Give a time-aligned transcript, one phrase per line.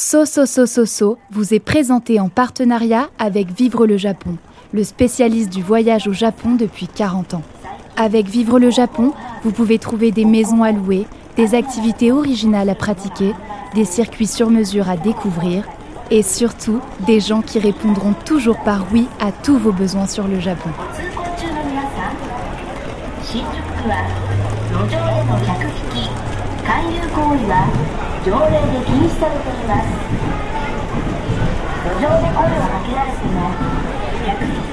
[0.00, 4.36] So So So So So vous est présenté en partenariat avec Vivre le Japon,
[4.72, 7.42] le spécialiste du voyage au Japon depuis 40 ans.
[7.96, 12.76] Avec Vivre le Japon, vous pouvez trouver des maisons à louer, des activités originales à
[12.76, 13.34] pratiquer,
[13.74, 15.64] des circuits sur mesure à découvrir
[16.12, 20.38] et surtout des gens qui répondront toujours par oui à tous vos besoins sur le
[20.38, 20.70] Japon.
[28.28, 29.88] 条例で禁止されています。
[31.88, 33.40] 路上で声をかけられても。
[34.26, 34.68] 逆に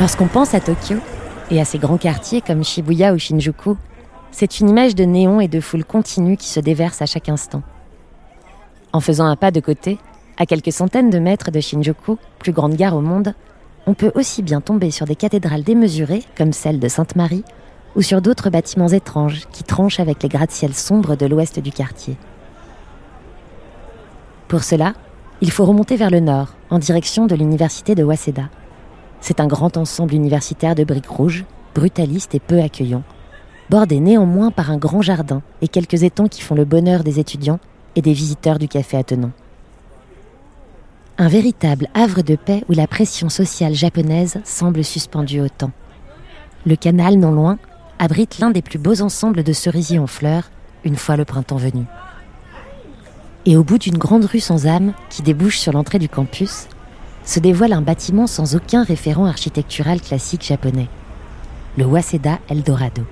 [0.00, 0.96] Lorsqu'on pense à Tokyo
[1.50, 3.76] et à ses grands quartiers comme Shibuya ou Shinjuku,
[4.30, 7.62] c'est une image de néon et de foule continue qui se déverse à chaque instant.
[8.94, 9.98] En faisant un pas de côté,
[10.38, 13.34] à quelques centaines de mètres de Shinjuku, plus grande gare au monde,
[13.86, 17.44] on peut aussi bien tomber sur des cathédrales démesurées, comme celle de Sainte-Marie,
[17.94, 22.16] ou sur d'autres bâtiments étranges qui tranchent avec les gratte-ciels sombres de l'ouest du quartier.
[24.48, 24.94] Pour cela,
[25.42, 28.48] il faut remonter vers le nord, en direction de l'université de Waseda.
[29.20, 33.02] C'est un grand ensemble universitaire de briques rouges, brutaliste et peu accueillant,
[33.68, 37.60] bordé néanmoins par un grand jardin et quelques étangs qui font le bonheur des étudiants
[37.96, 39.30] et des visiteurs du café attenant.
[41.18, 45.72] Un véritable havre de paix où la pression sociale japonaise semble suspendue au temps.
[46.64, 47.58] Le canal, non loin,
[47.98, 50.50] abrite l'un des plus beaux ensembles de cerisiers en fleurs,
[50.82, 51.84] une fois le printemps venu.
[53.44, 56.68] Et au bout d'une grande rue sans âme qui débouche sur l'entrée du campus,
[57.30, 60.88] se dévoile un bâtiment sans aucun référent architectural classique japonais,
[61.78, 63.04] le Waseda Eldorado.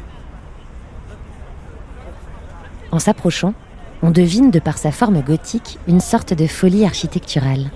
[2.90, 3.54] En s'approchant,
[4.02, 7.70] on devine de par sa forme gothique une sorte de folie architecturale.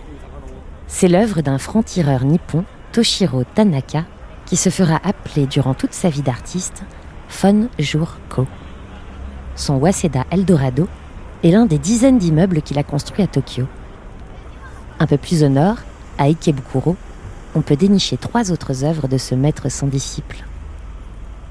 [0.89, 4.05] C'est l'œuvre d'un franc-tireur nippon, Toshiro Tanaka,
[4.45, 6.83] qui se fera appeler durant toute sa vie d'artiste
[7.29, 8.49] Fon Jur Ko.
[9.55, 10.89] Son Waseda Eldorado
[11.45, 13.69] est l'un des dizaines d'immeubles qu'il a construits à Tokyo.
[14.99, 15.77] Un peu plus au nord,
[16.23, 16.97] à Ikebukuro,
[17.57, 20.45] on peut dénicher trois autres œuvres de ce maître sans disciple.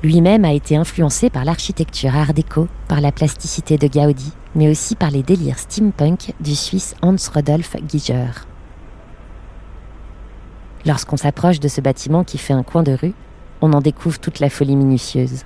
[0.02, 4.96] Lui-même a été influencé par l'architecture art déco, par la plasticité de Gaudi, mais aussi
[4.96, 8.32] par les délires steampunk du Suisse Hans Rodolphe Giger.
[10.86, 13.14] Lorsqu'on s'approche de ce bâtiment qui fait un coin de rue,
[13.59, 15.44] on en découvre toute la folie minutieuse.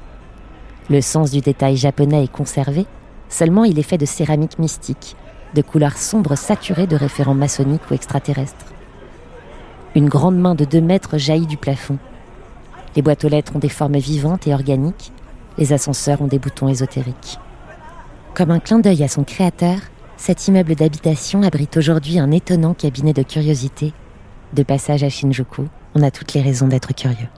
[0.89, 2.85] Le sens du détail japonais est conservé,
[3.27, 5.15] seulement il est fait de céramique mystique,
[5.55, 8.74] de couleurs sombres saturées de référents maçonniques ou extraterrestres.
[9.95, 11.97] Une grande main de deux mètres jaillit du plafond.
[12.97, 15.13] Les boîtes aux lettres ont des formes vivantes et organiques.
[15.57, 17.39] Les ascenseurs ont des boutons ésotériques.
[18.33, 19.77] Comme un clin d'œil à son créateur,
[20.17, 23.93] cet immeuble d'habitation abrite aujourd'hui un étonnant cabinet de curiosité.
[24.51, 25.63] De passage à Shinjuku,
[25.95, 27.29] on a toutes les raisons d'être curieux.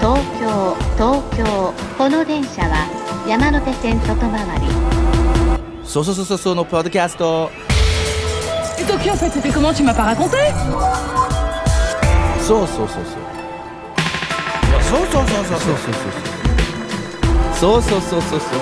[0.00, 1.44] 東京東京。
[1.98, 2.88] この電車は
[3.28, 4.66] 山手線外回り。
[5.84, 7.50] そうそうそうそうそのポッドキャスト。
[12.40, 13.04] そうそうそう。
[17.60, 18.60] そうそうそうそうそう。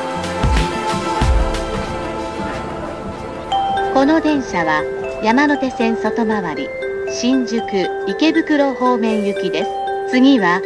[3.95, 4.83] この電車は
[5.23, 6.69] 山手線外回り
[7.09, 7.63] 新宿
[8.09, 9.71] 池袋方面行きです。
[10.11, 10.61] 次は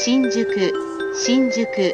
[0.00, 0.72] Shinjuku,
[1.22, 1.92] Shinjuku.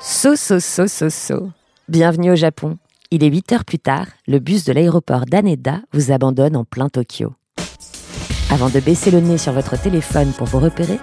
[0.00, 1.50] So, so, so, so, so.
[1.88, 2.78] Bienvenue au Japon.
[3.10, 6.88] Il est 8 heures plus tard, le bus de l'aéroport d'Aneda vous abandonne en plein
[6.88, 7.32] Tokyo.
[8.52, 11.00] Avant de baisser le nez sur votre téléphone pour vous repérer,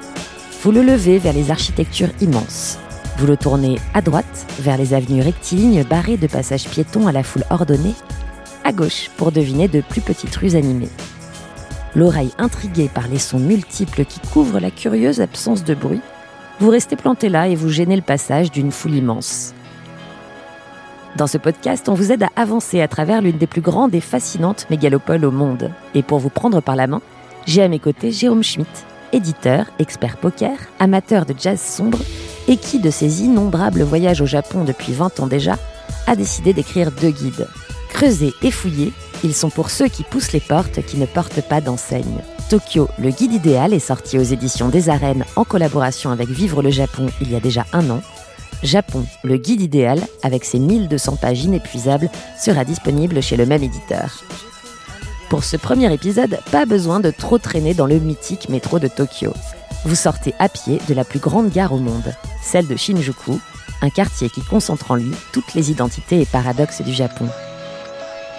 [0.63, 2.79] vous le levez vers les architectures immenses.
[3.17, 7.23] Vous le tournez à droite, vers les avenues rectilignes barrées de passages piétons à la
[7.23, 7.95] foule ordonnée,
[8.63, 10.89] à gauche pour deviner de plus petites rues animées.
[11.95, 16.01] L'oreille intriguée par les sons multiples qui couvrent la curieuse absence de bruit,
[16.59, 19.53] vous restez planté là et vous gênez le passage d'une foule immense.
[21.17, 23.99] Dans ce podcast, on vous aide à avancer à travers l'une des plus grandes et
[23.99, 25.71] fascinantes mégalopoles au monde.
[25.93, 27.01] Et pour vous prendre par la main,
[27.45, 31.99] j'ai à mes côtés Jérôme Schmitt, éditeur, expert poker, amateur de jazz sombre
[32.47, 35.57] et qui, de ses innombrables voyages au Japon depuis 20 ans déjà,
[36.07, 37.47] a décidé d'écrire deux guides.
[37.89, 41.61] Creusés et fouillés, ils sont pour ceux qui poussent les portes qui ne portent pas
[41.61, 42.21] d'enseigne.
[42.49, 46.69] Tokyo, le guide idéal, est sorti aux éditions des Arènes en collaboration avec Vivre le
[46.69, 48.01] Japon il y a déjà un an.
[48.63, 54.23] Japon, le guide idéal, avec ses 1200 pages inépuisables, sera disponible chez le même éditeur.
[55.29, 59.33] Pour ce premier épisode, pas besoin de trop traîner dans le mythique métro de Tokyo.
[59.85, 62.13] Vous sortez à pied de la plus grande gare au monde,
[62.43, 63.39] celle de Shinjuku,
[63.81, 67.27] un quartier qui concentre en lui toutes les identités et paradoxes du Japon.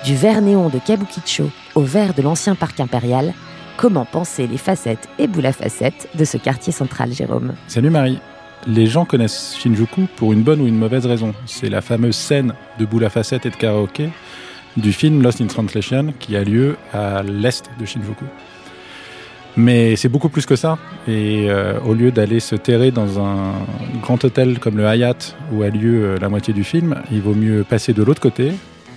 [0.04, 3.32] Du vert néon de Kabukicho au vert de l'ancien parc impérial,
[3.76, 8.18] comment penser les facettes et boules à facettes de ce quartier central, Jérôme Salut Marie.
[8.66, 11.34] Les gens connaissent Shinjuku pour une bonne ou une mauvaise raison.
[11.46, 14.10] C'est la fameuse scène de boule à facettes et de karaoké
[14.76, 18.24] du film Lost in Translation qui a lieu à l'est de Shinjuku.
[19.56, 20.78] Mais c'est beaucoup plus que ça.
[21.06, 23.52] Et euh, au lieu d'aller se terrer dans un
[24.00, 27.34] grand hôtel comme le Hyatt où a lieu euh, la moitié du film, il vaut
[27.34, 28.52] mieux passer de l'autre côté,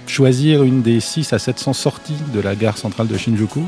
[0.10, 3.62] choisir une des 6 à 700 sorties de la gare centrale de Shinjuku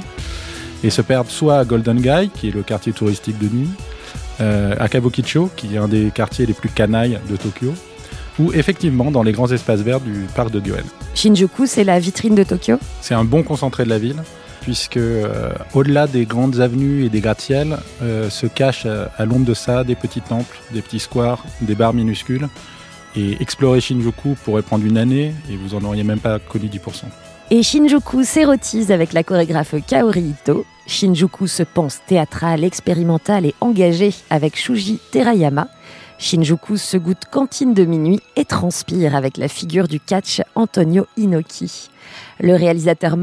[0.84, 3.70] et se perdre soit à Golden Gai, qui est le quartier touristique de nuit,
[4.42, 7.74] euh, à Kabukicho, qui est un des quartiers les plus canailles de Tokyo,
[8.40, 10.86] ou effectivement dans les grands espaces verts du parc de Gyoen.
[11.16, 12.78] Shinjuku, c'est la vitrine de Tokyo?
[13.02, 14.22] C'est un bon concentré de la ville,
[14.62, 19.46] puisque euh, au-delà des grandes avenues et des gratte-ciels, euh, se cachent à, à l'ombre
[19.46, 22.48] de ça des petits temples, des petits squares, des bars minuscules.
[23.20, 27.06] Et explorer Shinjuku pourrait prendre une année et vous en auriez même pas connu 10%.
[27.50, 30.66] Et Shinjuku s'érotise avec la chorégraphe Kaori Ito.
[30.86, 35.68] Shinjuku se pense théâtral, expérimental et engagé avec Shuji Terayama.
[36.20, 41.90] Shinjuku se goûte cantine de minuit et transpire avec la figure du catch Antonio Inoki.
[42.40, 43.18] Le réalisateur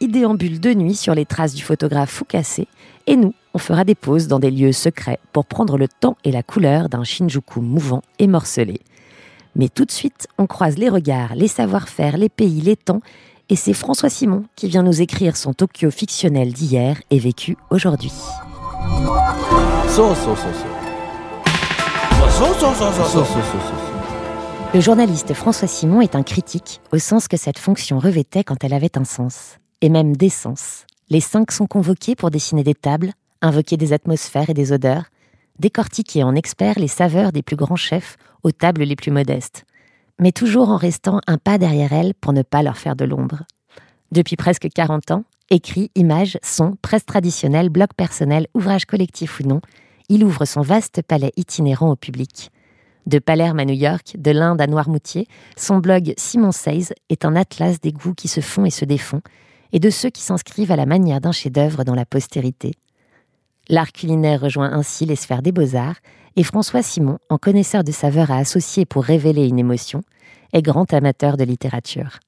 [0.00, 2.62] y déambule de nuit sur les traces du photographe Fukase.
[3.06, 6.32] Et nous, on fera des pauses dans des lieux secrets pour prendre le temps et
[6.32, 8.80] la couleur d'un Shinjuku mouvant et morcelé.
[9.56, 13.00] Mais tout de suite, on croise les regards, les savoir-faire, les pays, les temps,
[13.48, 18.12] et c'est François Simon qui vient nous écrire son Tokyo fictionnel d'hier et vécu aujourd'hui.
[24.74, 28.74] Le journaliste François Simon est un critique au sens que cette fonction revêtait quand elle
[28.74, 30.84] avait un sens, et même des sens.
[31.08, 35.04] Les cinq sont convoqués pour dessiner des tables, invoquer des atmosphères et des odeurs,
[35.58, 39.64] décortiquer en experts les saveurs des plus grands chefs aux tables les plus modestes
[40.18, 43.44] mais toujours en restant un pas derrière elles pour ne pas leur faire de l'ombre.
[44.12, 49.60] Depuis presque 40 ans, écrits, images, sons, presse traditionnelle, blog personnel, ouvrage collectif ou non,
[50.08, 52.50] il ouvre son vaste palais itinérant au public.
[53.06, 57.36] De Palerme à New York, de l'Inde à Noirmoutier, son blog Simon Says est un
[57.36, 59.22] atlas des goûts qui se font et se défont,
[59.72, 62.72] et de ceux qui s'inscrivent à la manière d'un chef-d'œuvre dans la postérité.
[63.70, 65.96] L'art culinaire rejoint ainsi les sphères des beaux-arts,
[66.36, 70.02] et François Simon, en connaisseur de saveurs à associer pour révéler une émotion,
[70.52, 72.18] est grand amateur de littérature.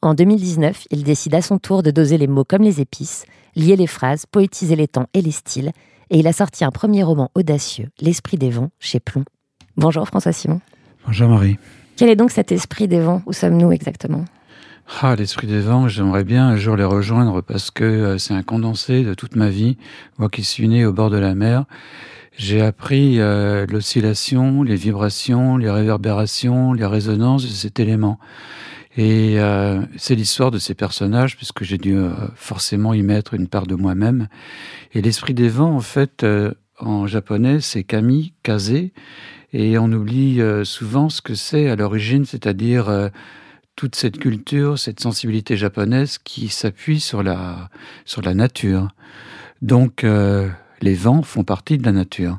[0.00, 3.24] En 2019, il décide à son tour de doser les mots comme les épices,
[3.56, 5.72] lier les phrases, poétiser les temps et les styles,
[6.10, 9.24] et il a sorti un premier roman audacieux, L'Esprit des vents, chez Plomb.
[9.76, 10.60] Bonjour François Simon.
[11.06, 11.58] Bonjour Marie.
[11.96, 13.22] Quel est donc cet esprit des vents?
[13.26, 14.24] Où sommes-nous exactement?
[15.02, 18.42] Ah, l'esprit des vents, j'aimerais bien un jour les rejoindre parce que euh, c'est un
[18.42, 19.76] condensé de toute ma vie,
[20.16, 21.64] moi qui suis né au bord de la mer.
[22.38, 28.20] J'ai appris euh, l'oscillation, les vibrations, les réverbérations, les résonances de cet élément.
[28.96, 33.48] Et euh, c'est l'histoire de ces personnages, puisque j'ai dû euh, forcément y mettre une
[33.48, 34.28] part de moi-même.
[34.92, 36.24] Et l'esprit des vents, en fait,
[36.78, 38.72] en japonais, c'est kami, kaze,
[39.52, 43.10] et on oublie souvent ce que c'est à l'origine, c'est-à-dire
[43.74, 47.68] toute cette culture, cette sensibilité japonaise qui s'appuie sur la,
[48.04, 48.88] sur la nature.
[49.60, 50.04] Donc,
[50.80, 52.38] les vents font partie de la nature.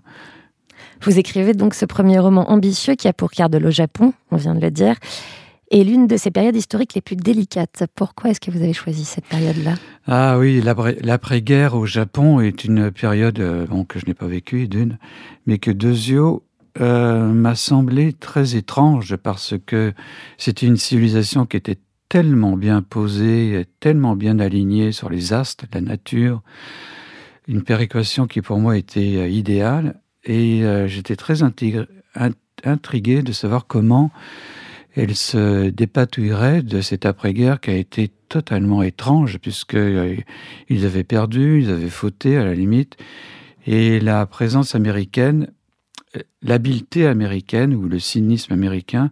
[1.02, 4.38] Vous écrivez donc ce premier roman ambitieux qui a pour quart de l'eau Japon, on
[4.38, 4.96] vient de le dire,
[5.72, 7.84] et l'une de ces périodes historiques les plus délicates.
[7.96, 9.76] Pourquoi est-ce que vous avez choisi cette période-là?
[10.08, 14.28] Ah oui, l'après- l'après-guerre au Japon est une période euh, bon, que je n'ai pas
[14.28, 14.98] vécue d'une,
[15.46, 16.44] mais que Dezio
[16.82, 19.94] euh, m'a semblé très étrange parce que
[20.38, 21.78] c'était une civilisation qui était
[22.10, 26.42] tellement bien posée, tellement bien alignée sur les astres, la nature,
[27.50, 30.00] une péréquation qui pour moi était euh, idéale.
[30.24, 34.12] Et euh, j'étais très intrigué de savoir comment
[34.96, 40.16] elle se dépatouillerait de cette après-guerre qui a été totalement étrange, puisque euh,
[40.70, 42.98] ils avaient perdu, ils avaient fauté à la limite,
[43.66, 45.52] et la présence américaine,
[46.44, 49.10] l'habileté américaine ou le cynisme américain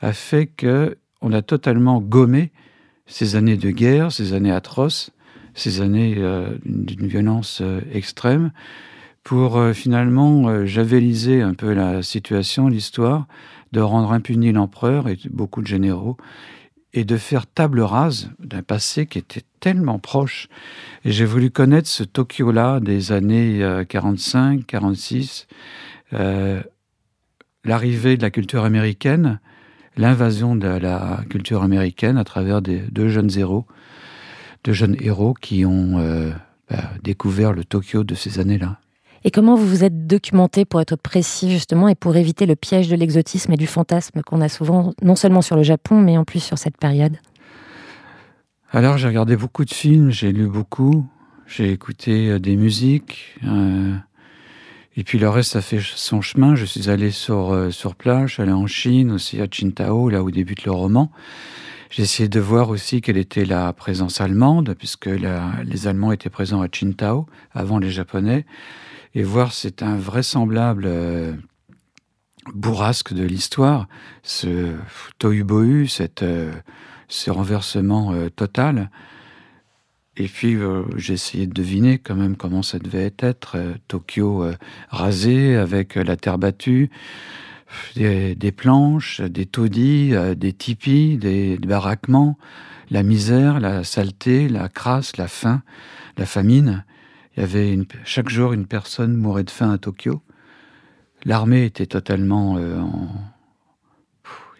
[0.00, 2.52] a fait que on a totalement gommé
[3.06, 5.10] ces années de guerre, ces années atroces,
[5.58, 8.52] ces années euh, d'une violence euh, extrême,
[9.24, 13.26] pour euh, finalement javeliser un peu la situation, l'histoire,
[13.72, 16.16] de rendre impuni l'empereur et beaucoup de généraux,
[16.94, 20.48] et de faire table rase d'un passé qui était tellement proche.
[21.04, 25.46] Et j'ai voulu connaître ce Tokyo-là des années euh, 45, 46,
[26.14, 26.62] euh,
[27.64, 29.40] l'arrivée de la culture américaine,
[29.96, 33.66] l'invasion de la culture américaine à travers des, deux jeunes héros,
[34.64, 36.30] deux jeunes héros qui ont euh,
[36.70, 38.78] bah, découvert le Tokyo de ces années-là.
[39.24, 42.88] Et comment vous vous êtes documenté pour être précis justement et pour éviter le piège
[42.88, 46.24] de l'exotisme et du fantasme qu'on a souvent, non seulement sur le Japon, mais en
[46.24, 47.16] plus sur cette période?
[48.70, 51.06] Alors j'ai regardé beaucoup de films, j'ai lu beaucoup,
[51.46, 53.96] j'ai écouté euh, des musiques, euh,
[54.98, 56.56] et puis le reste, ça fait son chemin.
[56.56, 60.24] Je suis allé sur, euh, sur je suis allé en Chine, aussi à Qingdao, là
[60.24, 61.12] où débute le roman.
[61.90, 66.60] J'ai essayé de voir aussi quelle était la présence allemande, puisque les Allemands étaient présents
[66.60, 68.44] à Qingdao avant les Japonais
[69.14, 71.32] et voir cet invraisemblable euh,
[72.54, 73.88] bourrasque de l'histoire,
[74.22, 74.74] ce
[75.18, 75.88] tohu-bohu,
[76.22, 76.52] euh,
[77.08, 78.90] ce renversement euh, total.
[80.18, 80.58] Et puis
[80.96, 83.56] j'ai essayé de deviner quand même comment ça devait être.
[83.86, 84.50] Tokyo
[84.88, 86.90] rasé avec la terre battue,
[87.94, 92.38] des, planches, des taudis, des tipis, des, baraquements,
[92.90, 95.62] la misère, la saleté, la crasse, la faim,
[96.16, 96.84] la famine.
[97.36, 100.22] Il y avait chaque jour une personne mourait de faim à Tokyo.
[101.24, 103.08] L'armée était totalement euh, en...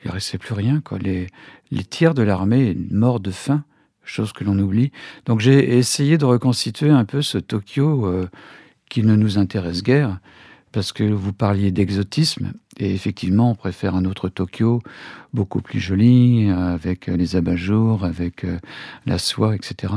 [0.05, 0.81] Il restait plus rien.
[0.81, 0.99] Quoi.
[0.99, 1.27] Les,
[1.71, 3.65] les tiers de l'armée morts de faim,
[4.05, 4.93] chose que l'on oublie.
[5.27, 8.29] Donc j'ai essayé de reconstituer un peu ce Tokyo euh,
[8.89, 10.19] qui ne nous intéresse guère,
[10.73, 14.81] parce que vous parliez d'exotisme, et effectivement on préfère un autre Tokyo,
[15.33, 18.59] beaucoup plus joli, avec les abat-jours, avec euh,
[19.07, 19.95] la soie, etc.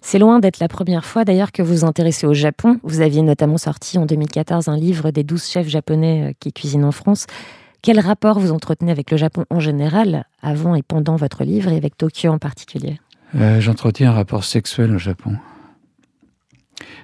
[0.00, 2.78] C'est loin d'être la première fois d'ailleurs que vous vous intéressez au Japon.
[2.82, 6.84] Vous aviez notamment sorti en 2014 un livre des 12 chefs japonais euh, qui cuisinent
[6.84, 7.26] en France.
[7.82, 11.76] Quel rapport vous entretenez avec le Japon en général, avant et pendant votre livre, et
[11.76, 13.00] avec Tokyo en particulier?
[13.34, 15.36] Euh, J'entretiens un rapport sexuel au Japon.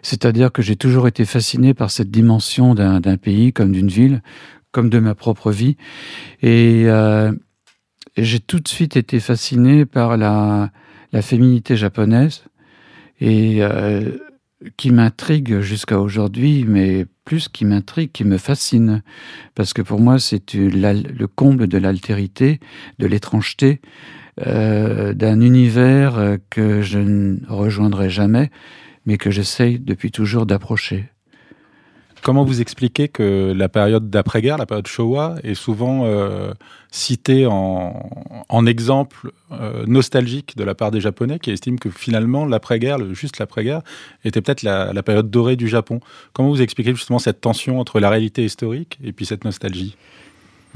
[0.02, 4.22] C'est-à-dire que j'ai toujours été fasciné par cette dimension d'un pays, comme d'une ville,
[4.72, 5.76] comme de ma propre vie.
[6.42, 7.32] Et, euh,
[8.16, 10.70] j'ai tout de suite été fasciné par la,
[11.22, 12.44] féminité japonaise,
[13.20, 14.18] et euh,
[14.76, 19.02] qui m'intrigue jusqu'à aujourd'hui, mais plus qui m'intrigue, qui me fascine,
[19.54, 22.60] parce que pour moi c'est le comble de l'altérité,
[22.98, 23.80] de l'étrangeté,
[24.46, 28.50] euh, d'un univers que je ne rejoindrai jamais,
[29.08, 31.06] mais que j'essaye depuis toujours d'approcher.
[32.20, 36.52] Comment vous expliquez que la période d'après-guerre, la période Showa, est souvent euh,
[36.90, 42.98] citée en, exemple euh, nostalgique de la part des Japonais qui estiment que finalement l'après-guerre,
[43.14, 43.80] juste l'après-guerre,
[44.26, 46.00] était peut-être la, période dorée du Japon?
[46.34, 49.96] Comment vous expliquez justement cette tension entre la réalité historique et puis cette nostalgie?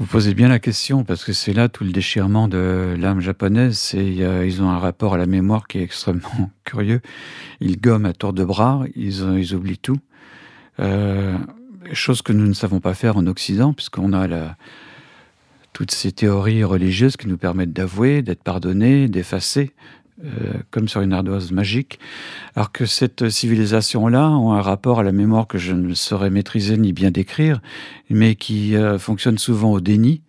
[0.03, 3.77] Vous posez bien la question parce que c'est là tout le déchirement de l'âme japonaise.
[3.77, 6.99] C'est ils ont un rapport à la mémoire qui est extrêmement curieux.
[7.61, 9.99] Ils gomment à tour de bras, ils, ils oublient tout.
[10.81, 11.37] Euh,
[11.93, 14.27] chose que nous ne savons pas faire en Occident, puisqu'on a
[15.71, 19.71] toutes ces théories religieuses qui nous permettent d'avouer, d'être pardonné, d'effacer,
[20.23, 21.99] euh, comme sur une ardoise magique,
[22.55, 26.77] alors que cette civilisation-là a un rapport à la mémoire que je ne saurais maîtriser
[26.77, 27.61] ni bien décrire,
[28.09, 30.21] mais qui euh, fonctionne souvent au déni,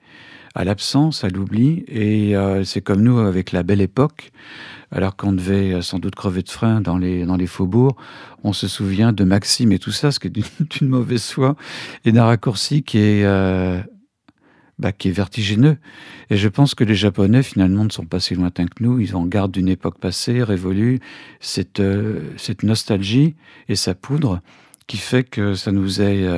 [0.54, 4.30] à l'absence, à l'oubli, et c'est comme nous avec la belle époque,
[4.94, 7.96] alors qu'on devait euh, sans doute crever de frein dans les, dans les faubourgs,
[8.44, 10.44] on se souvient de Maxime et tout ça, ce qui est d'une
[10.88, 11.56] mauvaise foi,
[12.04, 13.80] et d'un raccourci qui est, euh,
[14.78, 15.76] bah, qui est vertigineux.
[16.30, 19.00] Et je pense que les Japonais, finalement, ne sont pas si lointains que nous.
[19.00, 21.00] Ils en gardent d'une époque passée, révolue,
[21.40, 23.34] cette, euh, cette nostalgie
[23.68, 24.40] et sa poudre
[24.86, 26.28] qui fait que ça nous est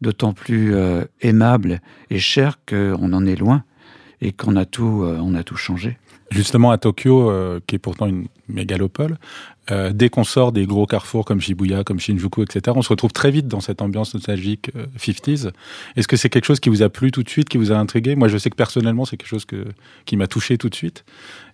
[0.00, 0.74] d'autant plus
[1.20, 1.80] aimable
[2.10, 3.62] et cher qu'on en est loin
[4.20, 5.96] et qu'on a a tout changé.
[6.30, 9.16] Justement, à Tokyo, euh, qui est pourtant une mégalopole,
[9.70, 13.12] euh, dès qu'on sort des gros carrefours comme Shibuya, comme Shinjuku, etc., on se retrouve
[13.12, 15.46] très vite dans cette ambiance nostalgique 50s.
[15.46, 15.50] Euh,
[15.96, 17.76] Est-ce que c'est quelque chose qui vous a plu tout de suite, qui vous a
[17.76, 18.14] intrigué?
[18.14, 19.64] Moi, je sais que personnellement, c'est quelque chose que,
[20.04, 21.04] qui m'a touché tout de suite.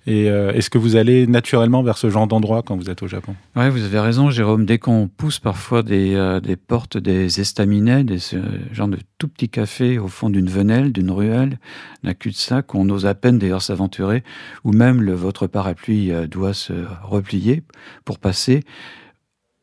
[0.07, 3.07] Et euh, est-ce que vous allez naturellement vers ce genre d'endroit quand vous êtes au
[3.07, 3.37] Japon?
[3.55, 4.67] Oui, vous avez raison, Jérôme.
[4.67, 8.37] Dès qu'on pousse parfois des, euh, des portes des estaminets, des ce
[8.73, 11.59] genre de tout petits cafés au fond d'une venelle, d'une ruelle,
[12.03, 14.25] d'un cul-de-sac, on ose à peine d'ailleurs s'aventurer,
[14.65, 16.73] ou même le, votre parapluie euh, doit se
[17.05, 17.63] replier
[18.05, 18.65] pour passer,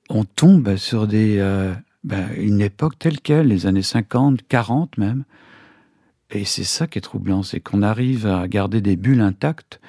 [0.10, 1.38] on tombe sur des,
[2.04, 5.24] ben, une époque telle qu'elle, les années 50, 40 même.
[6.32, 9.80] Et c'est ça qui est troublant, c'est qu'on arrive à garder des bulles intactes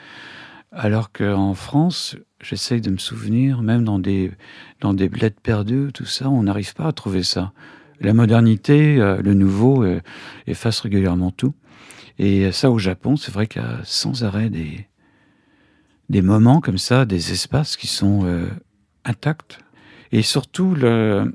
[0.72, 4.30] alors qu'en France, j'essaye de me souvenir, même dans des,
[4.80, 7.52] dans des bleds perdus, tout ça, on n'arrive pas à trouver ça.
[8.00, 10.00] La modernité, euh, le nouveau, euh,
[10.46, 11.54] efface régulièrement tout.
[12.18, 14.86] Et ça, au Japon, c'est vrai qu'il y a sans arrêt des,
[16.08, 18.46] des moments comme ça, des espaces qui sont euh,
[19.04, 19.58] intacts.
[20.12, 21.32] Et surtout, le,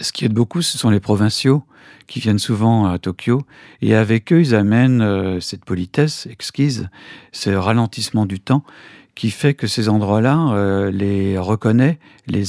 [0.00, 1.64] ce qui aide beaucoup, ce sont les provinciaux
[2.08, 3.42] qui viennent souvent à Tokyo.
[3.82, 6.88] Et avec eux, ils amènent euh, cette politesse exquise,
[7.32, 8.64] ce ralentissement du temps
[9.14, 12.44] qui fait que ces endroits-là euh, les reconnaît, les,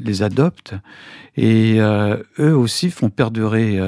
[0.00, 0.74] les adopte.
[1.36, 3.78] Et euh, eux aussi font perdurer.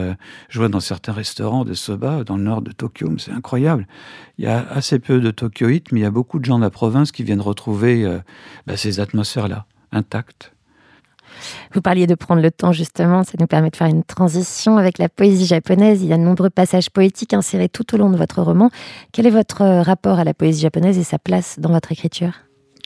[0.48, 3.88] je vois dans certains restaurants de soba dans le nord de Tokyo, c'est incroyable.
[4.38, 6.64] Il y a assez peu de Tokyoïtes, mais il y a beaucoup de gens de
[6.64, 8.06] la province qui viennent retrouver
[8.68, 10.52] bah, ces atmosphères-là intactes.
[11.72, 14.98] Vous parliez de prendre le temps, justement, ça nous permet de faire une transition avec
[14.98, 16.02] la poésie japonaise.
[16.02, 18.70] Il y a de nombreux passages poétiques insérés tout au long de votre roman.
[19.12, 22.32] Quel est votre euh, rapport à la poésie japonaise et sa place dans votre écriture?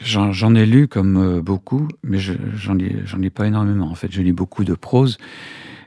[0.02, 3.90] J'en ai lu comme euh, beaucoup, mais j'en lis, lis pas énormément.
[3.90, 5.18] En fait, je lis beaucoup de prose,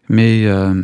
[0.08, 0.84] mais euh,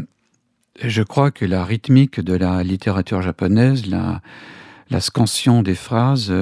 [0.81, 6.33] je crois que la rythmique de la littérature japonaise, la scansion des phrases,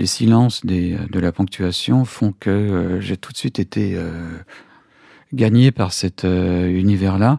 [0.00, 4.10] les silences des, de la ponctuation font que euh, j'ai tout de suite été euh,
[5.34, 7.38] gagné par cet euh, univers-là.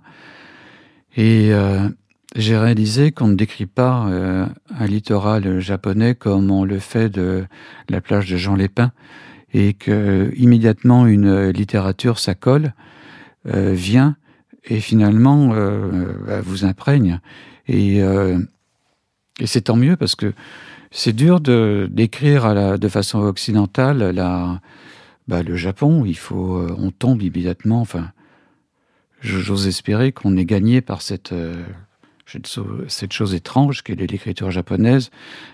[1.18, 1.52] Et
[2.38, 7.44] j'ai réalisé qu'on ne décrit pas un littoral japonais comme on le fait de
[7.90, 8.94] la plage de Jean Lépin,
[9.54, 12.74] et que immédiatement une littérature s'accole,
[13.44, 14.16] vient
[14.64, 15.54] et finalement
[16.44, 17.20] vous imprègne.
[17.68, 20.34] Et, et c'est tant mieux parce que
[20.92, 24.14] c'est dur de d'écrire de façon occidentale
[25.28, 26.04] bah, le Japon.
[26.06, 27.82] Il faut, euh, on tombe immédiatement.
[27.82, 28.12] Enfin,
[29.22, 31.64] j'ose espérer qu'on est gagné par cette euh,
[32.88, 35.10] cette chose étrange qu'est l'écriture japonaise,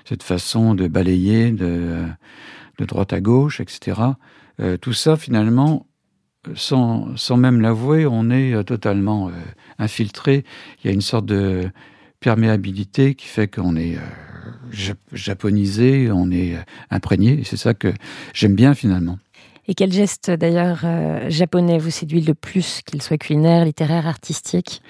[0.05, 2.03] cette façon de balayer de,
[2.77, 4.01] de droite à gauche, etc.
[4.59, 5.87] Euh, tout ça, finalement,
[6.53, 9.31] sans, sans même l'avouer, on est totalement
[9.79, 10.45] infiltré.
[10.83, 11.67] Il y a une sorte de
[12.19, 13.97] perméabilité qui fait qu'on est
[15.13, 16.57] japonisé, on est
[16.89, 17.43] imprégné.
[17.43, 17.93] C'est ça que
[18.33, 19.17] j'aime bien finalement.
[19.67, 24.81] Et quel geste d'ailleurs euh, japonais vous séduit le plus, qu'il soit culinaire, littéraire, artistique?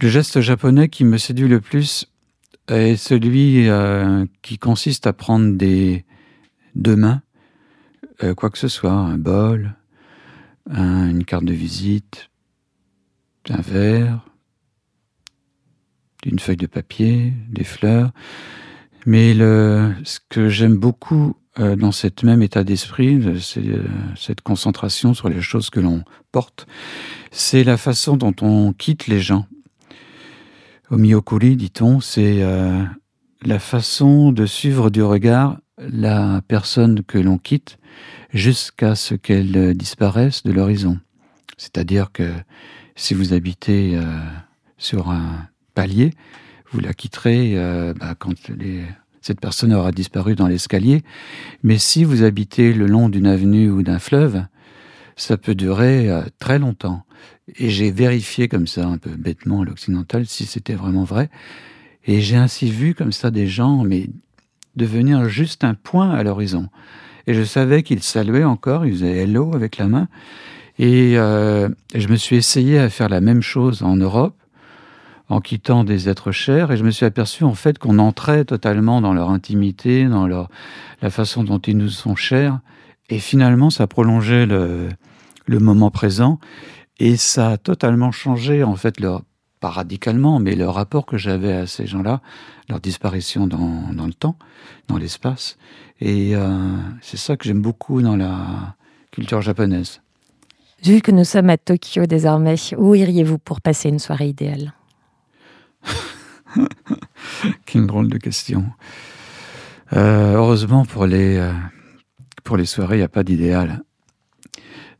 [0.00, 2.06] Le geste japonais qui me séduit le plus
[2.68, 6.04] est celui euh, qui consiste à prendre des
[6.76, 7.22] deux mains,
[8.22, 9.74] euh, quoi que ce soit, un bol,
[10.70, 12.30] une carte de visite,
[13.50, 14.24] un verre,
[16.24, 18.12] une feuille de papier, des fleurs,
[19.06, 23.84] mais ce que j'aime beaucoup euh, dans cet même état d'esprit, c'est euh,
[24.16, 26.66] cette concentration sur les choses que l'on porte,
[27.30, 29.46] c'est la façon dont on quitte les gens.
[30.90, 32.82] Au Miyokuri, dit-on, c'est euh,
[33.44, 37.78] la façon de suivre du regard la personne que l'on quitte
[38.32, 40.98] jusqu'à ce qu'elle disparaisse de l'horizon.
[41.56, 42.32] C'est-à-dire que
[42.96, 43.98] si vous habitez
[44.78, 46.12] sur un palier,
[46.74, 48.34] vous la quitterez euh, bah, quand
[49.22, 51.02] cette personne aura disparu dans l'escalier.
[51.62, 54.44] Mais si vous habitez le long d'une avenue ou d'un fleuve,
[55.16, 57.04] ça peut durer euh, très longtemps.
[57.56, 61.30] Et j'ai vérifié comme ça, un peu bêtement à l'occidental, si c'était vraiment vrai.
[62.06, 64.08] Et j'ai ainsi vu comme ça des gens, mais
[64.74, 66.68] devenir juste un point à l'horizon.
[67.28, 70.08] Et je savais qu'ils saluaient encore, ils faisaient hello avec la main.
[70.78, 74.34] Et euh, je me suis essayé à faire la même chose en Europe
[75.28, 79.00] en quittant des êtres chers, et je me suis aperçu en fait qu'on entrait totalement
[79.00, 80.48] dans leur intimité, dans leur,
[81.00, 82.60] la façon dont ils nous sont chers,
[83.08, 84.88] et finalement ça prolongeait le,
[85.48, 86.38] moment présent,
[86.98, 89.22] et ça a totalement changé en fait leur,
[89.60, 92.20] pas radicalement, mais le rapport que j'avais à ces gens-là,
[92.68, 94.36] leur disparition dans, dans, le temps,
[94.88, 95.56] dans l'espace,
[96.00, 98.76] et euh, c'est ça que j'aime beaucoup dans la
[99.10, 100.02] culture japonaise.
[100.82, 104.74] Vu que nous sommes à Tokyo désormais, où iriez-vous pour passer une soirée idéale?
[107.66, 108.64] Quelle drôle de question.
[109.92, 111.52] Euh, heureusement, pour les, euh,
[112.42, 113.82] pour les soirées, il n'y a pas d'idéal.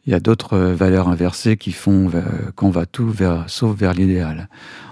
[0.07, 2.11] Il y a d'autres valeurs inversées qui font
[2.57, 3.15] qu'on va tout
[3.47, 4.51] sauf vers l'idéal.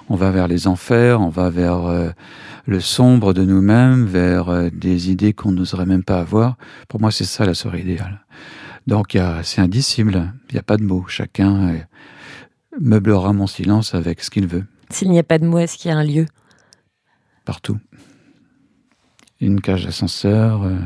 [0.08, 2.08] On va vers les enfers, on va vers euh,
[2.66, 6.56] le sombre de nous-mêmes, vers des idées qu'on n'oserait même pas avoir.
[6.88, 8.24] Pour moi, c'est ça la soirée idéale.
[8.86, 10.32] Donc, c'est indicible.
[10.48, 11.04] Il n'y a pas de mots.
[11.08, 11.76] Chacun
[12.80, 14.64] meublera mon silence avec ce qu'il veut.
[14.88, 16.26] S'il n'y a pas de mots, est-ce qu'il y a un lieu?
[17.44, 17.78] Partout.
[19.40, 20.76] Une cage d'ascenseur, euh,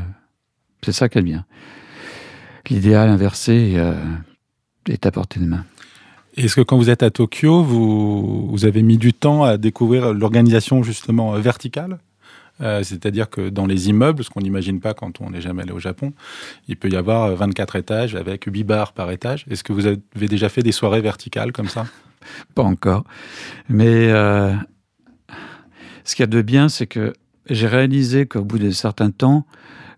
[0.81, 1.45] c'est ça qui est bien.
[2.69, 3.93] L'idéal inversé euh,
[4.89, 5.63] est à portée de main.
[6.35, 10.13] Est-ce que quand vous êtes à Tokyo, vous, vous avez mis du temps à découvrir
[10.13, 11.99] l'organisation justement euh, verticale?
[12.59, 15.77] C'est-à-dire que dans les immeubles, ce qu'on n'imagine pas quand on n'est jamais allé au
[15.77, 16.13] Japon,
[16.67, 19.45] il peut y avoir 24 étages avec 8 bars par étage.
[19.47, 21.85] Est-ce que vous avez déjà fait des soirées verticales comme ça?
[22.55, 23.03] Pas encore.
[23.69, 24.11] Mais
[26.07, 27.13] ce qu'il y a de bien, c'est que
[27.49, 29.45] j'ai réalisé qu'au bout de certains temps,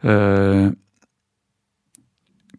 [0.06, 0.72] euh,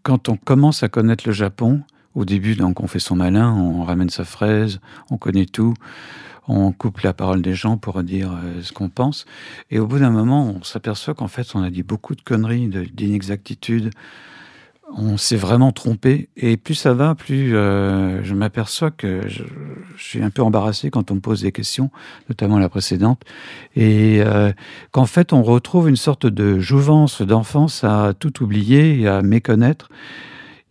[0.04, 1.82] quand on commence à connaître le Japon,
[2.14, 5.74] Au début, donc, on fait son malin, on ramène sa fraise, on connaît tout,
[6.48, 9.26] on coupe la parole des gens pour dire euh, ce qu'on pense.
[9.70, 12.68] Et au bout d'un moment, on s'aperçoit qu'en fait, on a dit beaucoup de conneries,
[12.92, 13.90] d'inexactitudes.
[14.92, 16.28] On s'est vraiment trompé.
[16.36, 19.44] Et plus ça va, plus euh, je m'aperçois que je,
[19.96, 21.90] suis un peu embarrassé quand on me pose des questions,
[22.28, 23.22] notamment la précédente.
[23.76, 24.52] Et euh,
[24.90, 29.88] qu'en fait, on retrouve une sorte de jouvence d'enfance à tout oublier et à méconnaître.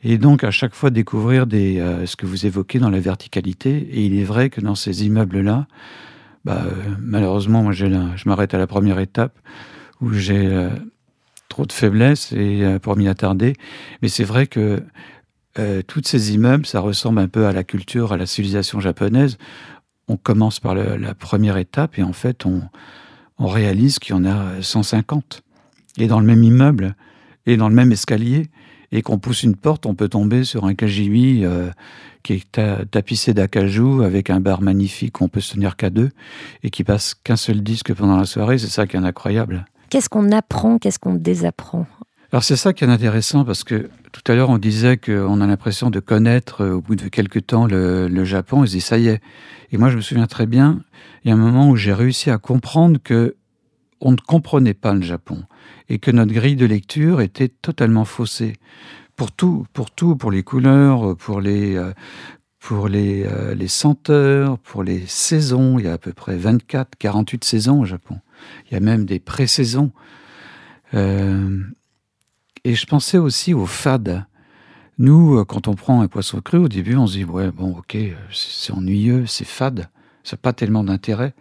[0.04, 3.78] Et donc, à chaque fois, découvrir euh, ce que vous évoquez dans la verticalité.
[3.92, 5.68] Et il est vrai que dans ces immeubles-là,
[6.44, 6.64] bah,
[7.00, 7.86] malheureusement, moi, je
[8.26, 9.38] m'arrête à la première étape
[10.02, 10.70] où j'ai
[11.50, 13.56] trop de faiblesse et pour m'y attarder.
[14.02, 14.82] Mais c'est vrai que
[15.88, 19.38] toutes ces immeubles, ça ressemble un peu à la culture, à la civilisation japonaise.
[20.08, 22.62] On commence par la première étape et en fait, on,
[23.40, 25.42] réalise qu'il y en a 150.
[25.98, 26.96] Et dans le même immeuble,
[27.46, 28.48] et dans le même escalier,
[28.92, 31.70] et qu'on pousse une porte, on peut tomber sur un KGV euh,
[32.24, 36.10] qui est tapissé d'acajou avec un bar magnifique où on peut se tenir qu'à deux
[36.64, 38.58] et qui passe qu'un seul disque pendant la soirée.
[38.58, 39.66] C'est ça qui est incroyable.
[39.90, 41.88] Qu'est-ce qu'on apprend, qu'est-ce qu'on désapprend?
[42.32, 45.48] Alors c'est ça qui est intéressant parce que tout à l'heure on disait qu'on a
[45.48, 48.64] l'impression de connaître euh, au bout de quelques temps le, Japon.
[48.64, 49.22] Et se ça y est.
[49.72, 50.82] Et moi je me souviens très bien,
[51.24, 53.36] il y a un moment où j'ai réussi à comprendre que
[54.02, 55.44] on ne comprenait pas le Japon
[55.90, 58.54] et que notre grille de lecture était totalement faussée.
[59.16, 61.92] Pour tout, pour tout, pour les couleurs, pour les, euh,
[62.60, 65.80] pour les, euh, les senteurs, pour les saisons.
[65.80, 68.20] Il y a à peu près 24, 48 saisons au Japon.
[68.66, 69.92] Il y a même des pré-saisons.
[70.94, 71.60] Euh,
[72.64, 74.26] et je pensais aussi au fade.
[74.98, 77.98] Nous, quand on prend un poisson cru, au début, on se dit, ouais, bon, ok,
[78.34, 79.90] c'est ennuyeux, c'est fade,
[80.24, 81.34] ça n'a pas tellement d'intérêt.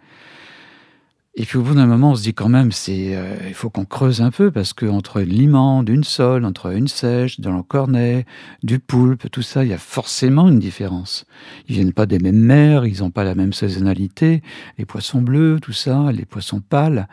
[1.41, 3.69] Et puis au bout d'un moment, on se dit quand même, c'est, euh, il faut
[3.69, 8.25] qu'on creuse un peu parce que entre l'imande, une sole, entre une sèche, de l'encornet,
[8.61, 11.25] du poulpe, tout ça, il y a forcément une différence.
[11.69, 14.43] Ils viennent pas des mêmes mers, ils n'ont pas la même saisonnalité,
[14.77, 17.07] les poissons bleus, tout ça, les poissons pâles.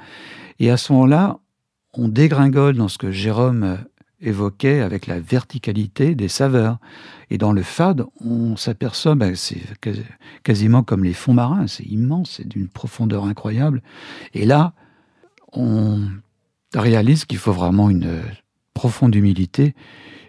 [0.59, 1.39] Et à ce moment-là,
[1.93, 3.79] on dégringole dans ce que Jérôme
[4.27, 6.79] évoquait avec la verticalité des saveurs.
[7.31, 9.63] Et dans le fade, on s'aperçoit, ben, c'est
[10.43, 13.83] quasiment comme les fonds marins, c'est immense, c'est d'une profondeur incroyable.
[14.35, 14.73] Et là,
[15.53, 16.01] on
[16.75, 18.21] réalise qu'il faut vraiment une
[18.75, 19.75] profonde humilité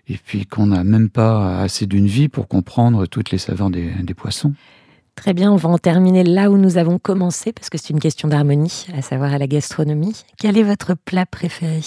[0.08, 3.92] et puis qu'on n'a même pas assez d'une vie pour comprendre toutes les saveurs des,
[4.04, 4.54] des poissons.
[5.16, 8.00] Très bien, on va en terminer là où nous avons commencé, parce que c'est une
[8.00, 10.24] question d'harmonie, à savoir à la gastronomie.
[10.38, 11.82] Quel est votre plat préféré?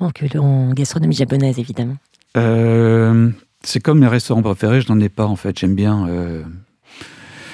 [0.00, 1.96] En, gastronomie japonaise, évidemment
[2.36, 3.30] euh,
[3.62, 5.58] C'est comme mes restaurants préférés, je n'en ai pas en fait.
[5.58, 6.44] J'aime bien, euh,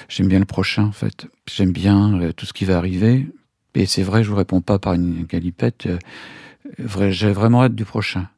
[0.08, 1.26] j'aime bien le prochain en fait.
[1.50, 3.26] J'aime bien euh, tout ce qui va arriver.
[3.74, 5.88] Et c'est vrai, je vous réponds pas par une galipette.
[6.78, 8.28] Vrai, J'ai vraiment hâte du prochain.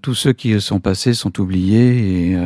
[0.00, 2.36] tous ceux qui sont passés sont oubliés et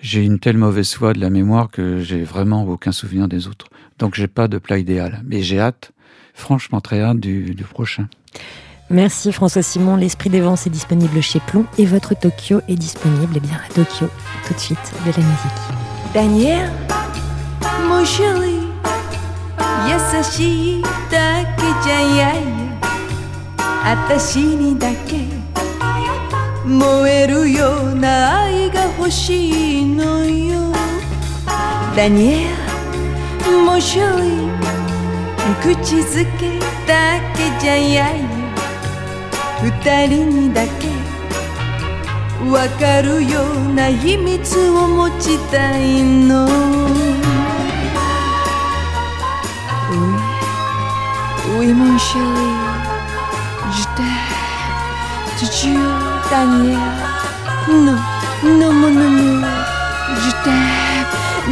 [0.00, 3.68] j'ai une telle mauvaise foi de la mémoire que j'ai vraiment aucun souvenir des autres.
[4.00, 5.92] Donc j'ai pas de plat idéal, mais j'ai hâte,
[6.34, 8.08] franchement très hâte du prochain.
[8.90, 9.96] Merci François Simon.
[9.96, 13.72] L'Esprit des Vents, c'est disponible chez Plomb et votre Tokyo est disponible eh bien, à
[13.74, 14.08] Tokyo.
[14.46, 16.14] Tout de suite, de la musique.
[16.14, 16.70] Daniel
[17.86, 18.60] Moshiri
[19.88, 22.44] Yasashi Takejayai
[23.84, 25.20] Atashi ni dake
[26.64, 30.72] Moeru yo na ai ga hoshii no yo
[31.94, 32.56] Daniel
[33.66, 34.48] Moshiri
[35.62, 36.50] Kuchizuke
[36.86, 38.37] Takejayai
[39.60, 40.88] 二人にだけ。
[42.48, 46.46] わかるような秘密を持ちたいの。
[49.90, 49.98] お
[51.56, 51.58] い。
[51.58, 52.32] おいモンシェリー
[53.72, 54.00] ジュ自体
[55.40, 55.62] 途中
[56.30, 56.72] ダニエ
[57.66, 57.74] ル。
[57.84, 57.98] の
[58.58, 59.18] のものも。
[60.14, 60.46] 自体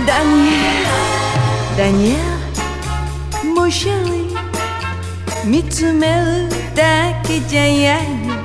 [0.07, 0.57] ダニエ
[1.73, 1.77] ル。
[1.77, 2.15] ダニエ
[3.45, 3.51] ル。
[3.53, 4.26] モンシェリー
[5.47, 8.37] 見つめるだけじゃやや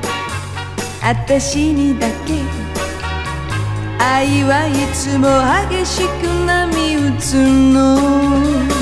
[1.02, 2.36] 私にだけ。
[3.98, 5.28] 愛はいつも
[5.70, 7.34] 激しく波打つ
[7.74, 8.81] の。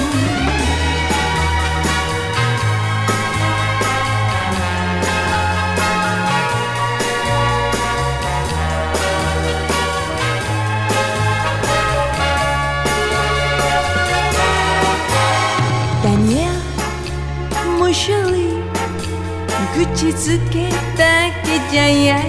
[19.98, 22.20] 口づけだけじゃやや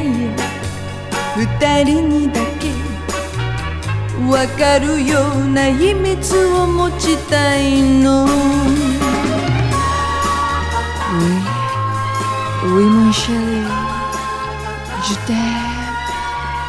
[1.37, 2.69] 二人にだけ
[4.27, 8.25] わかるような秘密を持ちたいの
[11.17, 11.21] Oui,
[12.63, 13.61] oui mon chéri
[15.07, 15.85] Je t'aime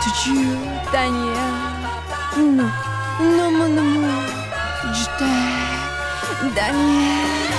[0.04, 0.60] toujours
[0.92, 1.76] Daniel
[2.36, 2.70] Non,
[3.18, 4.22] non mon amour,
[4.92, 6.52] je t'aime.
[6.54, 7.56] Daniel,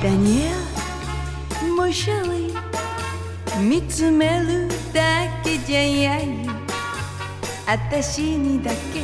[0.00, 0.63] Daniel,
[1.85, 6.29] 見つめるだけじゃやい
[7.67, 9.03] 私にだけ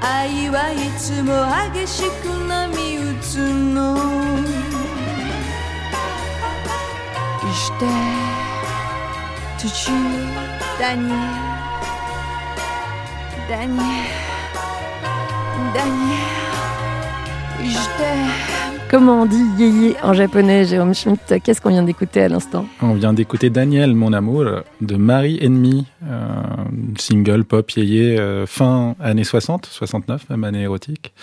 [0.00, 3.96] 愛はいつも激しく波打つの
[7.54, 7.86] して
[9.60, 9.92] 途中
[10.80, 11.14] ダニエ
[13.42, 14.22] ルダニエ
[18.46, 18.51] ル
[18.92, 22.92] Comment on dit yéyé en japonais, Jérôme Schmitt Qu'est-ce qu'on vient d'écouter à l'instant On
[22.92, 24.44] vient d'écouter Daniel, mon amour,
[24.82, 26.42] de Marie Ennemie, euh,
[26.98, 31.14] single pop yéyé euh, fin années 60, 69, même année érotique.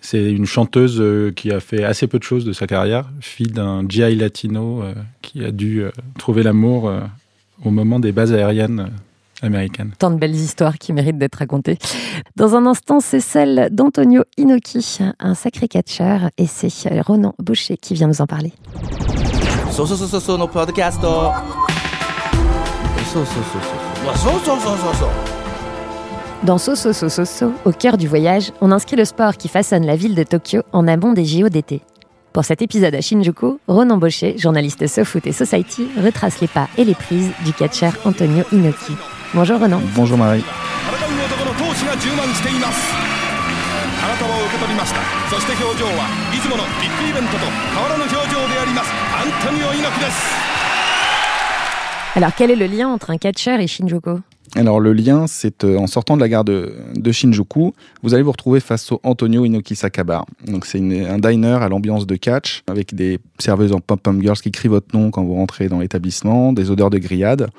[0.00, 3.52] C'est une chanteuse euh, qui a fait assez peu de choses de sa carrière, fille
[3.52, 4.92] d'un GI latino euh,
[5.22, 5.84] qui a dû
[6.18, 6.92] trouver l'amour
[7.64, 8.90] au moment des bases aériennes
[9.98, 11.78] Tant de belles histoires qui méritent d'être racontées.
[12.36, 16.70] Dans un instant, c'est celle d'Antonio Inoki, un sacré catcheur, et c'est
[17.00, 18.52] Ronan Boucher qui vient nous en parler.
[26.42, 29.48] Dans So So So So So, au cœur du voyage, on inscrit le sport qui
[29.48, 31.82] façonne la ville de Tokyo en amont des JO d'été.
[32.32, 36.84] Pour cet épisode à Shinjuku, Ronan Bochet, journaliste SoFoot et Society, retrace les pas et
[36.84, 38.92] les prises du catcheur Antonio Inoki.
[39.33, 39.81] Bonjour Ronan.
[39.95, 40.43] Bonjour Marie.
[40.43, 42.79] 戦う男の闘志が充満しています
[44.03, 50.17] あなたは受け取りましたそして表情はいつものビッグイベントと変わらぬ表情でありますアントニオ猪木です
[52.15, 54.19] Alors quel est le lien entre un catcheur et Shinjuku
[54.57, 58.23] Alors le lien, c'est euh, en sortant de la gare de, de Shinjuku, vous allez
[58.23, 60.25] vous retrouver face au Antonio Inoki Sakabar.
[60.45, 64.39] Donc c'est une- un diner à l'ambiance de catch avec des serveuses en pom-pom girls
[64.39, 67.49] qui crient votre nom quand vous rentrez dans l'établissement, des odeurs de grillade.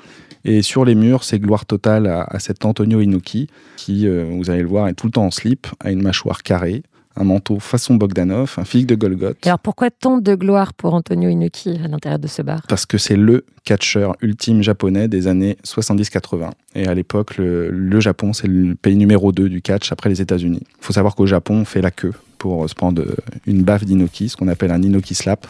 [0.48, 4.48] Et sur les murs, c'est gloire totale à, à cet Antonio Inoki qui, euh, vous
[4.48, 6.84] allez le voir, est tout le temps en slip, a une mâchoire carrée,
[7.16, 9.36] un manteau façon Bogdanov, un fig de Golgoth.
[9.46, 12.62] Alors pourquoi tant de gloire pour Antonio Inoki à l'intérieur de ce bar?
[12.66, 16.52] Parce que c'est le catcheur ultime japonais des années 70-80.
[16.76, 20.22] Et à l'époque, le, le Japon, c'est le pays numéro 2 du catch après les
[20.22, 20.62] États-Unis.
[20.62, 23.04] Il faut savoir qu'au Japon, on fait la queue pour se prendre
[23.46, 25.46] une baffe d'Inoki, ce qu'on appelle un Inoki slap.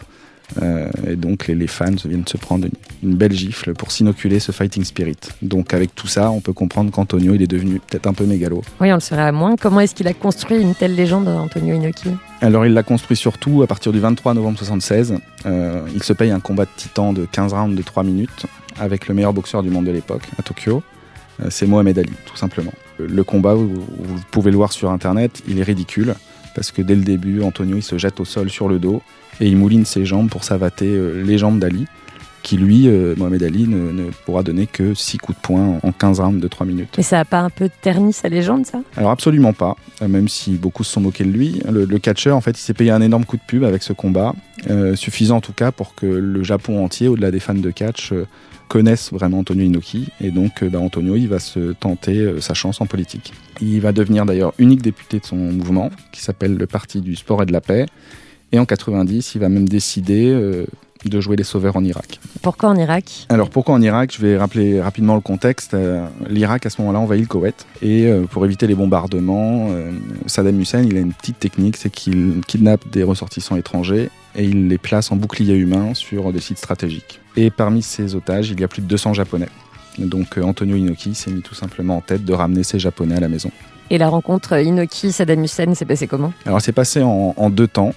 [0.62, 4.40] Euh, et donc les, les fans viennent se prendre une, une belle gifle pour s'inoculer
[4.40, 5.16] ce fighting spirit.
[5.42, 8.62] Donc avec tout ça, on peut comprendre qu'Antonio, il est devenu peut-être un peu mégalo.
[8.80, 9.56] Oui, on le saurait à moins.
[9.56, 12.11] Comment est-ce qu'il a construit une telle légende, Antonio Inoki?
[12.40, 15.14] Alors il l'a construit surtout à partir du 23 novembre 76.
[15.46, 18.46] Euh, il se paye un combat de titan de 15 rounds de 3 minutes
[18.78, 20.82] avec le meilleur boxeur du monde de l'époque à Tokyo.
[21.40, 22.72] Euh, c'est Mohamed Ali, tout simplement.
[22.98, 26.14] Le combat, vous, vous pouvez le voir sur internet, il est ridicule
[26.54, 29.02] parce que dès le début, Antonio il se jette au sol sur le dos
[29.40, 31.87] et il mouline ses jambes pour savater euh, les jambes d'Ali,
[32.42, 35.92] qui lui, euh, Mohamed Ali, ne, ne pourra donner que 6 coups de poing en
[35.92, 36.94] 15 rounds de 3 minutes.
[36.96, 38.81] Mais ça a pas un peu terni sa légende, ça?
[38.96, 41.61] Alors absolument pas, euh, même si beaucoup se sont moqués de lui.
[41.70, 43.92] Le, le catcheur, en fait, il s'est payé un énorme coup de pub avec ce
[43.92, 44.35] combat,
[44.70, 48.12] euh, suffisant en tout cas pour que le Japon entier, au-delà des fans de catch,
[48.12, 48.27] euh,
[48.68, 50.09] connaissent vraiment Antonio Inoki.
[50.20, 53.33] Et donc, bah, Antonio, il va se tenter euh, sa chance en politique.
[53.61, 57.42] Il va devenir d'ailleurs unique député de son mouvement, qui s'appelle le Parti du Sport
[57.42, 57.87] et de la Paix.
[58.52, 60.64] Et en 90, il va même décider euh,
[61.04, 62.18] de jouer les sauveurs en Irak.
[62.40, 63.26] Pourquoi en Irak?
[63.28, 64.14] Alors pourquoi en Irak?
[64.16, 65.74] Je vais rappeler rapidement le contexte.
[65.74, 69.68] Euh, L'Irak à ce moment-là envahit le Koweït et euh, pour éviter les bombardements,
[70.26, 74.68] Saddam Hussein il a une petite technique, c'est qu'il kidnappe des ressortissants étrangers et il
[74.68, 77.20] les place en bouclier humain sur des sites stratégiques.
[77.37, 79.48] Et parmi ces otages, il y a plus de 200 Japonais.
[79.98, 83.28] Donc Antonio Inoki s'est mis tout simplement en tête de ramener ces Japonais à la
[83.28, 83.50] maison.
[83.90, 86.32] Et la rencontre Inoki-Saddam Hussein s'est passée comment?
[86.46, 87.92] Alors c'est passé en, en deux temps.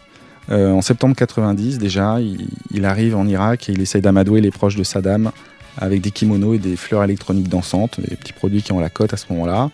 [0.52, 4.76] Euh, en septembre 90 déjà, il, arrive en Irak et il essaye d'amadouer les proches
[4.76, 5.32] de Saddam
[5.78, 9.14] avec des kimonos et des fleurs électroniques dansantes, des petits produits qui ont la cote
[9.14, 9.70] à ce moment-là.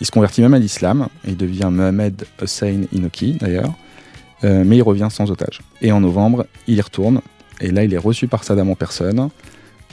[0.00, 3.74] Il se convertit même à l'islam et devient Mohamed Hussein Inoki d'ailleurs,
[4.44, 5.60] Euh, mais il revient sans otage.
[5.82, 7.20] Et en novembre, il y retourne
[7.60, 9.28] et là il est reçu par Saddam en personne.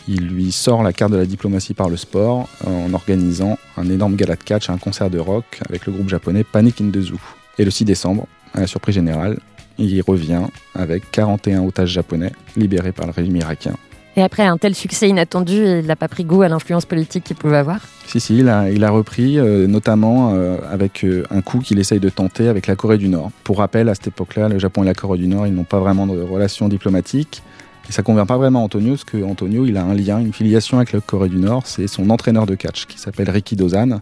[0.08, 4.16] Il lui sort la carte de la diplomatie par le sport en organisant un énorme
[4.16, 7.14] gala de catch, un concert de rock avec le groupe japonais Panic in the.
[7.60, 8.26] Et le 6 décembre,
[8.56, 9.38] à la surprise générale,
[9.80, 10.44] il y revient
[10.76, 13.74] avec 41 otages japonais libérés par le régime irakien.
[14.16, 17.38] Et après un tel succès inattendu, il n'a pas pris goût à l'influence politique qu'il
[17.38, 17.80] pouvait avoir?
[18.06, 21.80] Si, si, il a, il a repris, euh, notamment euh, avec euh, un coup qu'il
[21.80, 23.32] essaye de tenter avec la Corée du Nord.
[23.44, 25.80] Pour rappel, à cette époque-là, le Japon et la Corée du Nord, ils n'ont pas
[25.80, 27.44] vraiment de relations diplomatiques.
[27.88, 30.34] Et ça convient pas vraiment à Antonio, parce que Antonio, il a un lien, une
[30.34, 31.66] filiation avec la Corée du Nord.
[31.66, 34.02] C'est son entraîneur de catch, qui s'appelle Riki Dozan,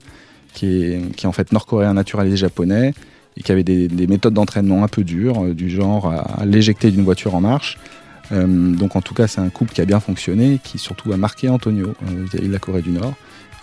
[0.54, 2.94] qui est, qui est en fait nord-coréen naturalisé japonais,
[3.38, 6.45] et qui avait des, des méthodes d'entraînement un peu dures, euh, du genre à, à
[6.45, 7.78] l'éjecter d'une voiture en marche.
[8.32, 11.17] Euh, donc en tout cas, c'est un couple qui a bien fonctionné, qui surtout a
[11.17, 13.13] marqué Antonio euh, vis-à-vis de la Corée du Nord.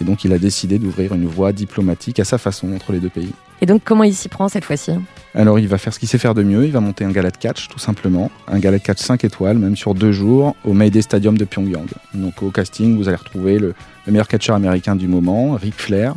[0.01, 3.11] Et donc il a décidé d'ouvrir une voie diplomatique à sa façon entre les deux
[3.11, 3.33] pays.
[3.61, 4.93] Et donc comment il s'y prend cette fois-ci?
[5.35, 7.31] Alors il va faire ce qu'il sait faire de mieux, il va monter un gala
[7.31, 10.73] de catch tout simplement, un gala de catch 5 étoiles, même sur deux jours, au
[10.73, 11.87] Mayday Stadium de Pyongyang.
[12.13, 13.75] Donc au casting, vous allez retrouver le,
[14.07, 16.17] le meilleur catcheur américain du moment, Ric Flair,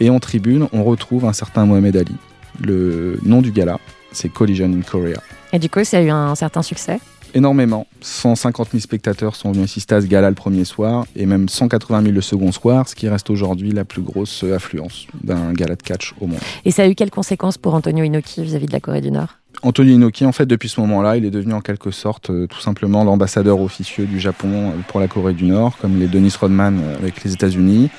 [0.00, 2.16] et en tribune, on retrouve un certain Mohamed Ali.
[2.60, 3.78] Le nom du gala,
[4.12, 5.20] c'est Collision in Korea.
[5.52, 6.98] Et du coup, ça a eu un certain succès
[7.34, 7.86] Énormément.
[8.00, 12.02] 150 000 spectateurs sont venus assister à ce gala le premier soir et même 180
[12.02, 15.82] 000 le second soir, ce qui reste aujourd'hui la plus grosse affluence d'un gala de
[15.82, 16.40] catch au monde.
[16.64, 19.36] Et ça a eu quelles conséquences pour Antonio Inoki vis-à-vis de la Corée du Nord?
[19.62, 22.60] Antonio Inoki, en fait, depuis ce moment-là, il est devenu en quelque sorte euh, tout
[22.60, 26.78] simplement l'ambassadeur officieux du Japon euh, pour la Corée du Nord, comme les Dennis Rodman
[26.80, 27.90] euh, avec les États-Unis.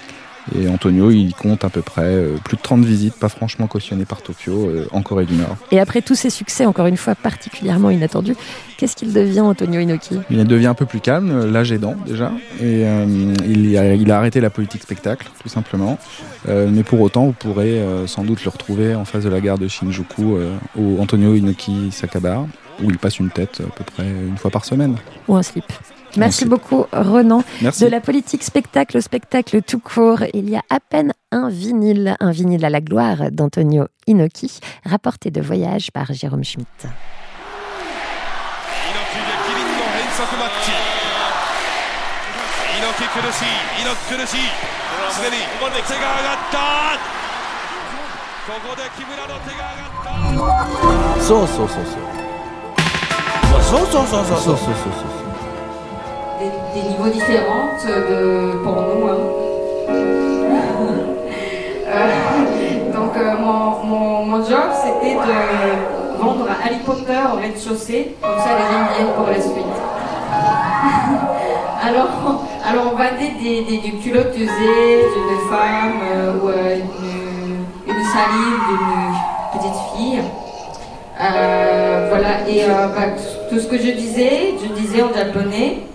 [0.58, 4.06] Et Antonio, il compte à peu près euh, plus de 30 visites, pas franchement cautionnées
[4.06, 5.56] par Tokyo, euh, en Corée du Nord.
[5.72, 8.36] Et après tous ces succès, encore une fois particulièrement inattendus,
[8.78, 10.20] qu'est-ce qu'il devient Antonio Inoki?
[10.30, 13.06] Il devient un peu plus calme, euh, l'âge aidant déjà, et euh,
[13.48, 15.98] il, a, il, a, arrêté la politique spectacle, tout simplement.
[16.48, 19.68] Mais pour autant, vous pourrez sans doute le retrouver en face de la gare de
[19.68, 20.38] Shinjuku,
[20.78, 22.46] au Antonio Inoki Sakabar,
[22.82, 24.96] où il passe une tête à peu près une fois par semaine.
[25.28, 25.66] Ou un slip.
[26.18, 27.44] Merci, beaucoup, Renan.
[27.62, 32.16] De la politique spectacle au spectacle tout court, il y a à peine un vinyle,
[32.20, 36.68] un vinyle à la gloire d'Antonio Inoki, rapporté de voyage par Jérôme Schmitt
[56.40, 59.08] des, niveaux différents de porno.
[59.08, 59.18] Hein.
[61.92, 68.38] Euh, donc euh, mon, mon, mon, job c'était de vendre Harry Potter au rez-de-chaussée, comme
[68.38, 69.56] ça les gens viennent pour la suite.
[71.84, 72.14] alors,
[72.64, 79.16] alors on vendait des, des, culottes usées d'une femme euh, ou une, une salive d'une
[79.60, 80.22] petite fille.
[81.20, 82.92] Euh, voilà, et bah,
[83.50, 85.88] tout ce que je disais, je disais en japonais.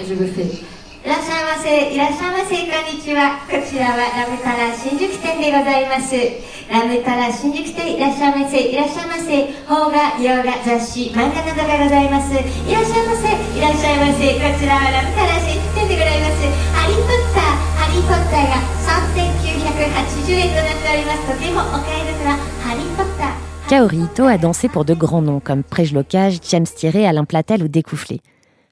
[0.00, 0.64] Et je le fais.
[1.06, 1.94] いらっしゃいませ。
[1.94, 2.66] いらっしゃいませ。
[2.66, 3.38] こんにちは。
[3.46, 6.18] こちらはラムタラ新宿店でございます。
[6.66, 8.58] ラムタラ新宿店いらっしゃいませ。
[8.58, 9.46] いらっしゃいませ。
[9.70, 12.34] 邦画、洋画、雑誌、漫画などがございます。
[12.34, 12.42] い
[12.74, 13.30] らっしゃいませ。
[13.54, 14.34] いらっしゃいませ。
[14.34, 16.42] こちらはラムタラ新宿店でございます。
[16.74, 18.58] ハリー・ポッター、ハリー・ポッターが
[19.06, 21.30] 3980円となっております。
[21.30, 22.34] とてもお買い得な
[22.66, 23.46] ハリー・ポッター。
[23.70, 27.62] Kaori Ito a dansé pour de grands noms comme Prej Locage, James Thierry, Alain Platel
[27.62, 28.22] ou Découfflé.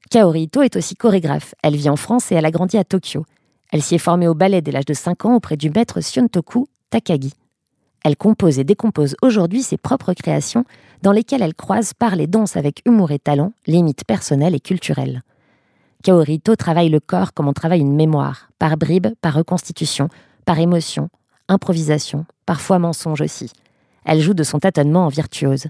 [0.09, 1.53] Kaori est aussi chorégraphe.
[1.61, 3.25] Elle vit en France et elle a grandi à Tokyo.
[3.71, 6.67] Elle s'y est formée au ballet dès l'âge de 5 ans auprès du maître Siontoku
[6.89, 7.33] Takagi.
[8.03, 10.65] Elle compose et décompose aujourd'hui ses propres créations
[11.03, 15.21] dans lesquelles elle croise, parle et danse avec humour et talent, limites personnelles et culturelles.
[16.03, 20.09] Kaori Ito travaille le corps comme on travaille une mémoire, par bribes, par reconstitution,
[20.45, 21.09] par émotion,
[21.49, 23.51] improvisation, parfois mensonge aussi.
[24.05, 25.67] Elle joue de son tâtonnement en virtuose.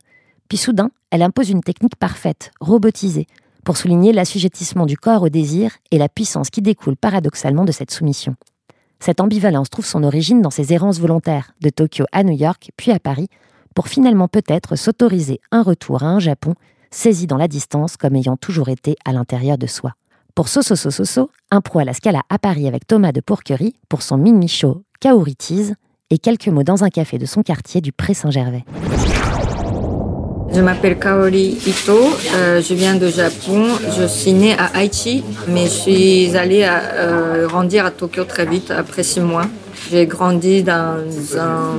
[0.47, 3.27] Puis soudain, elle impose une technique parfaite, robotisée,
[3.63, 7.91] pour souligner l'assujettissement du corps au désir et la puissance qui découle paradoxalement de cette
[7.91, 8.35] soumission.
[8.99, 12.91] Cette ambivalence trouve son origine dans ses errances volontaires, de Tokyo à New York, puis
[12.91, 13.27] à Paris,
[13.75, 16.55] pour finalement peut-être s'autoriser un retour à un Japon
[16.91, 19.93] saisi dans la distance comme ayant toujours été à l'intérieur de soi.
[20.35, 24.01] Pour Soso Soso Soso, impro à la Scala à Paris avec Thomas de Pourquerie pour
[24.01, 25.75] son mini show Kaoritise
[26.09, 28.65] et quelques mots dans un café de son quartier du Pré-Saint-Gervais.
[30.51, 31.99] Je m'appelle Kaori Ito,
[32.35, 36.81] euh, je viens de Japon, je suis née à Aichi, mais je suis allée à,
[36.93, 39.45] euh, grandir à Tokyo très vite, après six mois.
[39.91, 40.97] J'ai grandi dans
[41.37, 41.77] un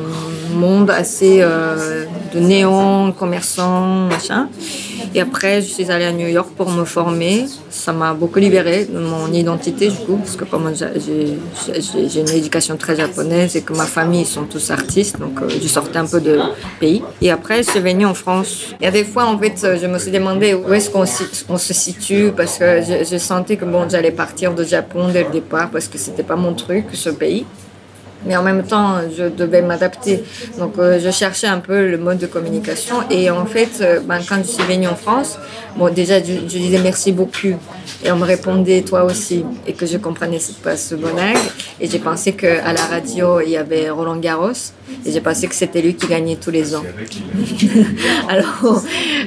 [0.54, 4.48] monde assez euh, de néon, commerçant, machin.
[5.14, 7.46] Et après, je suis allée à New York pour me former.
[7.70, 12.76] Ça m'a beaucoup libérée de mon identité, du coup, parce que comme j'ai une éducation
[12.76, 16.06] très japonaise et que ma famille, ils sont tous artistes, donc euh, je sortais un
[16.06, 16.40] peu de
[16.80, 17.02] pays.
[17.22, 18.74] Et après, je suis venue en France.
[18.80, 21.04] Il y a des fois, en fait, je me suis demandé où est-ce qu'on
[21.48, 25.24] on se situe, parce que je, je sentais que bon, j'allais partir de Japon dès
[25.24, 27.46] le départ, parce que c'était pas mon truc, ce pays
[28.26, 30.22] mais en même temps, je devais m'adapter.
[30.58, 32.96] Donc, euh, je cherchais un peu le mode de communication.
[33.10, 35.38] Et en fait, euh, ben, quand je suis venue en France,
[35.76, 37.56] bon, déjà, je, je, disais merci beaucoup.
[38.04, 39.44] Et on me répondait toi aussi.
[39.66, 41.36] Et que je comprenais pas ce bonheur.
[41.80, 44.72] Et j'ai pensé qu'à la radio, il y avait Roland Garros.
[45.04, 46.84] Et j'ai pensé que c'était lui qui gagnait tous les ans.
[48.28, 48.82] alors,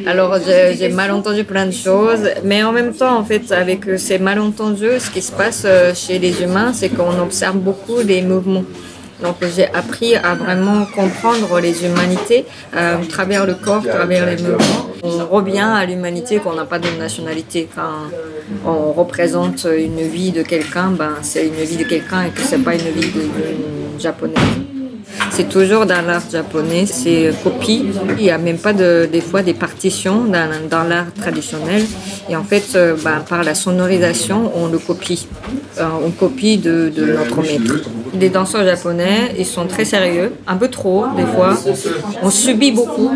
[0.05, 2.30] alors j'ai mal entendu plein de choses.
[2.43, 6.41] Mais en même temps, en fait, avec ces malentendus, ce qui se passe chez les
[6.41, 8.64] humains, c'est qu'on observe beaucoup les mouvements.
[9.22, 12.45] Donc j'ai appris à vraiment comprendre les humanités
[12.76, 14.89] euh, à travers le corps, à travers les mouvements.
[15.03, 17.70] On revient à l'humanité qu'on n'a pas de nationalité.
[17.74, 18.09] Quand
[18.66, 22.59] on représente une vie de quelqu'un, ben, c'est une vie de quelqu'un et que c'est
[22.64, 24.62] pas une vie d'une japonaise.
[25.32, 27.86] C'est toujours dans l'art japonais, c'est copie.
[28.18, 31.84] Il n'y a même pas de, des fois des partitions dans, dans l'art traditionnel.
[32.30, 35.28] Et en fait, euh, bah, par la sonorisation, on le copie.
[35.80, 37.89] Euh, on copie de, de, notre maître.
[38.20, 41.57] Les danseurs japonais, ils sont très sérieux, un peu trop des fois.
[42.22, 43.09] On subit beaucoup.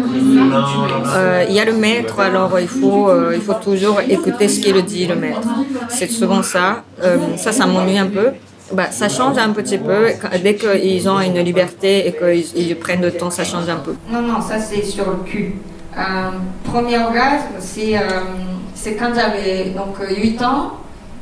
[1.16, 4.60] Euh, il y a le maître, alors il faut, euh, il faut toujours écouter ce
[4.60, 5.48] qu'il dit, le maître.
[5.90, 6.84] C'est souvent ça.
[7.38, 8.30] ça, ça m'ennuie un peu
[8.74, 10.10] bah, ça change un petit peu.
[10.44, 13.96] Dès qu'ils ont une liberté et qu'ils prennent le temps, ça change un peu.
[14.10, 15.56] Non, non, ça c'est sur le cul.
[15.98, 16.02] Euh,
[16.64, 18.02] premier orgasme, c'est euh,
[19.00, 20.74] quand j'avais donc 8 ans.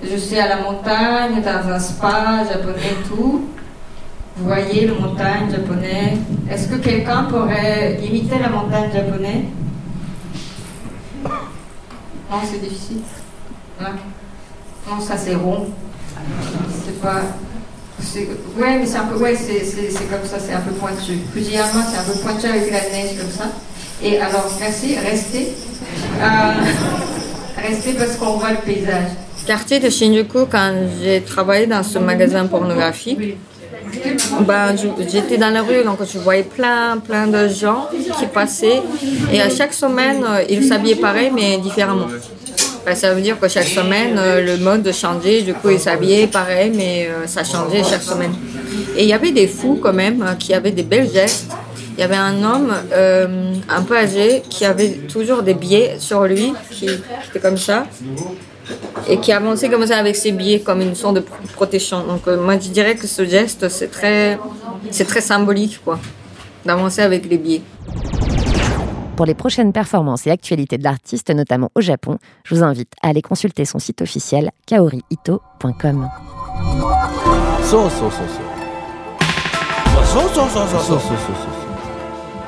[0.04, 3.46] Je suis à la montagne, dans un spa japonais tout.
[4.38, 6.18] Vous voyez, la montagne japonais.
[6.52, 9.46] Est-ce que quelqu'un pourrait imiter la montagne japonaise?
[11.24, 13.02] Non, c'est difficile.
[13.80, 15.68] Non, ça c'est rond.
[16.86, 17.22] C'est pas.
[18.58, 19.18] Ouais, mais c'est un peu.
[19.18, 21.14] Ouais, c'est comme ça, c'est un peu pointu.
[21.32, 23.52] Plusieurs c'est un peu pointu avec la neige comme ça.
[24.02, 25.54] Et alors, merci, restez.
[26.20, 26.52] Euh,
[27.68, 29.10] restez parce qu'on voit le paysage.
[29.46, 33.38] Quartier de Shinjuku, quand j'ai travaillé dans ce magasin pornographique,
[34.42, 34.76] ben,
[35.08, 37.88] j'étais dans la rue, donc je voyais plein, plein de gens
[38.18, 38.82] qui passaient.
[39.32, 42.08] Et à chaque semaine, ils s'habillaient pareil, mais différemment.
[42.86, 45.42] Ben, ça veut dire que chaque semaine, euh, le mode changeait.
[45.42, 48.34] Du coup, ils s'habillaient pareil, mais euh, ça changeait chaque semaine.
[48.96, 51.52] Et il y avait des fous quand même euh, qui avaient des belles gestes.
[51.98, 52.74] Il y avait un homme
[53.70, 57.88] un peu âgé qui avait toujours des billets sur lui, qui était comme ça,
[59.08, 61.24] et qui avançait comme ça avec ses billets comme une sorte de
[61.54, 62.04] protection.
[62.06, 64.38] Donc moi je dirais que ce geste c'est très,
[65.08, 65.98] très symbolique quoi,
[66.66, 67.62] d'avancer avec les billets.
[69.16, 73.08] Pour les prochaines performances et actualités de l'artiste, notamment au Japon, je vous invite à
[73.08, 76.10] aller consulter son site officiel kaoriito.com.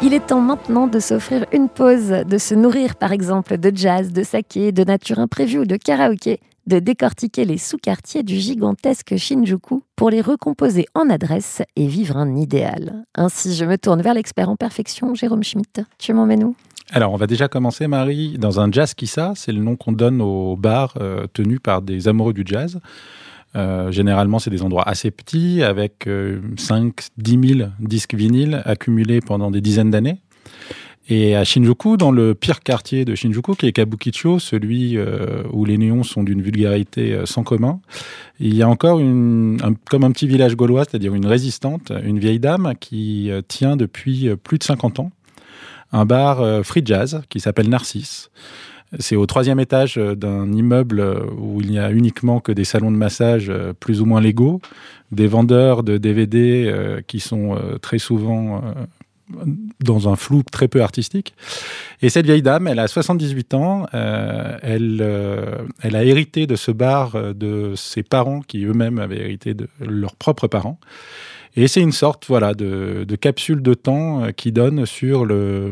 [0.02, 4.12] Il est temps maintenant de s'offrir une pause, de se nourrir par exemple de jazz,
[4.12, 9.82] de saké, de nature imprévue ou de karaoké, de décortiquer les sous-quartiers du gigantesque Shinjuku
[9.96, 13.06] pour les recomposer en adresse et vivre un idéal.
[13.16, 15.82] Ainsi, je me tourne vers l'expert en perfection, Jérôme Schmitt.
[15.98, 16.56] Tu m'emmènes où?
[16.92, 19.34] Alors, on va déjà commencer, Marie, dans un jazz kissa.
[19.36, 22.80] C'est le nom qu'on donne aux bars euh, tenus par des amoureux du jazz.
[23.56, 26.08] Euh, généralement, c'est des endroits assez petits, avec
[26.58, 30.20] 5, 10 000 disques vinyles accumulés pendant des dizaines d'années.
[31.10, 35.64] Et à Shinjuku, dans le pire quartier de Shinjuku, qui est Kabukicho, celui euh, où
[35.64, 37.80] les néons sont d'une vulgarité euh, sans commun,
[38.42, 39.58] il y a encore une,
[39.90, 44.30] comme un petit village gaulois, c'est-à-dire une résistante, une vieille dame qui euh, tient depuis
[44.44, 45.12] plus de 50 ans
[45.94, 48.30] un bar free jazz qui s'appelle Narcisse.
[49.00, 51.02] C'est au troisième étage d'un immeuble
[51.40, 53.50] où il n'y a uniquement que des salons de massage
[53.80, 54.60] plus ou moins légaux,
[55.14, 58.62] des vendeurs de DVD qui sont très souvent
[59.80, 61.34] dans un flou très peu artistique.
[62.02, 66.56] Et cette vieille dame, elle a 78 ans, euh, elle, euh, elle a hérité de
[66.56, 70.80] ce bar euh, de ses parents qui eux-mêmes avaient hérité de leurs propres parents.
[71.56, 75.72] Et c'est une sorte voilà, de, capsule de temps qui donne sur le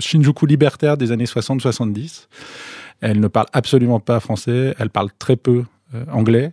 [0.00, 2.28] Shinjuku libertaire des années 60-70.
[3.02, 5.64] Elle ne parle absolument pas français, elle parle très peu
[6.10, 6.52] anglais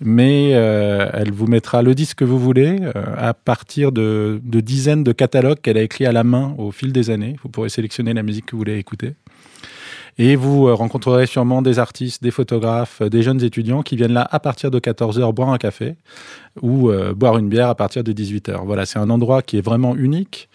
[0.00, 5.04] mais euh, elle vous mettra le disque que vous voulez euh, à partir de, dizaines
[5.04, 7.36] de catalogues qu'elle a écrits à la main au fil des années.
[7.42, 9.14] Vous pourrez sélectionner la musique que vous voulez écouter.
[10.18, 14.28] Et vous euh, rencontrerez sûrement des artistes, des photographes, des jeunes étudiants qui viennent là
[14.30, 15.94] à partir de 14h boire un café
[16.60, 18.64] ou boire une bière à partir de 18h.
[18.64, 20.48] Voilà, c'est un endroit qui est vraiment unique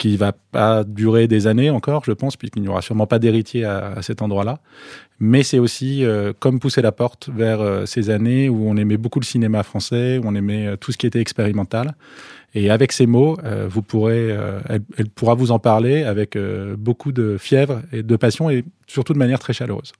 [0.00, 3.66] qui va pas durer des années encore, je pense, puisqu'il n'y aura sûrement pas d'héritier
[3.66, 4.58] à, cet endroit-là.
[5.22, 8.96] Mais c'est aussi euh, comme pousser la porte vers euh, ces années où on aimait
[8.96, 11.94] beaucoup le cinéma français, où on aimait euh, tout ce qui était expérimental.
[12.54, 13.36] Et avec ces mots,
[13.68, 14.30] vous pourrez,
[14.68, 16.36] elle, elle, pourra vous en parler avec
[16.76, 19.92] beaucoup de fièvre et de passion et surtout de manière très chaleureuse.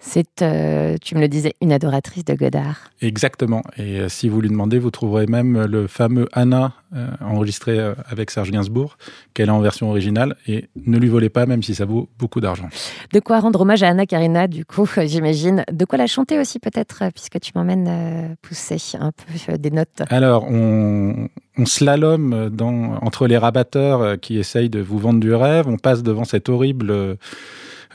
[0.00, 2.90] C'est, euh, tu me le disais, une adoratrice de Godard.
[3.02, 3.64] Exactement.
[3.76, 8.30] Et euh, si vous lui demandez, vous trouverez même le fameux Anna euh, enregistré avec
[8.30, 8.96] Serge Gainsbourg,
[9.34, 10.36] qu'elle a en version originale.
[10.46, 12.68] Et ne lui volez pas, même si ça vaut beaucoup d'argent.
[13.12, 15.64] De quoi rendre hommage à Anna Karina, du coup, j'imagine.
[15.72, 20.02] De quoi la chanter aussi, peut-être, puisque tu m'emmènes pousser un peu des notes.
[20.10, 21.28] Alors, on,
[21.58, 25.66] on slalom dans, entre les rabatteurs qui essayent de vous vendre du rêve.
[25.66, 27.18] On passe devant cette horrible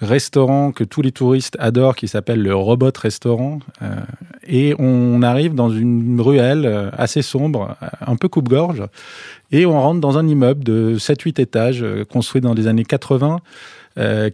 [0.04, 3.60] restaurant que tous les touristes adorent qui s'appelle le Robot Restaurant.
[3.82, 3.96] Euh,
[4.48, 7.76] et on arrive dans une ruelle euh, assez sombre,
[8.06, 8.84] un peu coupe-gorge,
[9.52, 13.40] et on rentre dans un immeuble de 7-8 étages construit dans les années 80.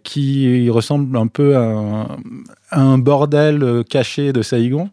[0.04, 2.04] qui ressemble un peu à un,
[2.72, 4.90] à un, bordel caché de Saïgon.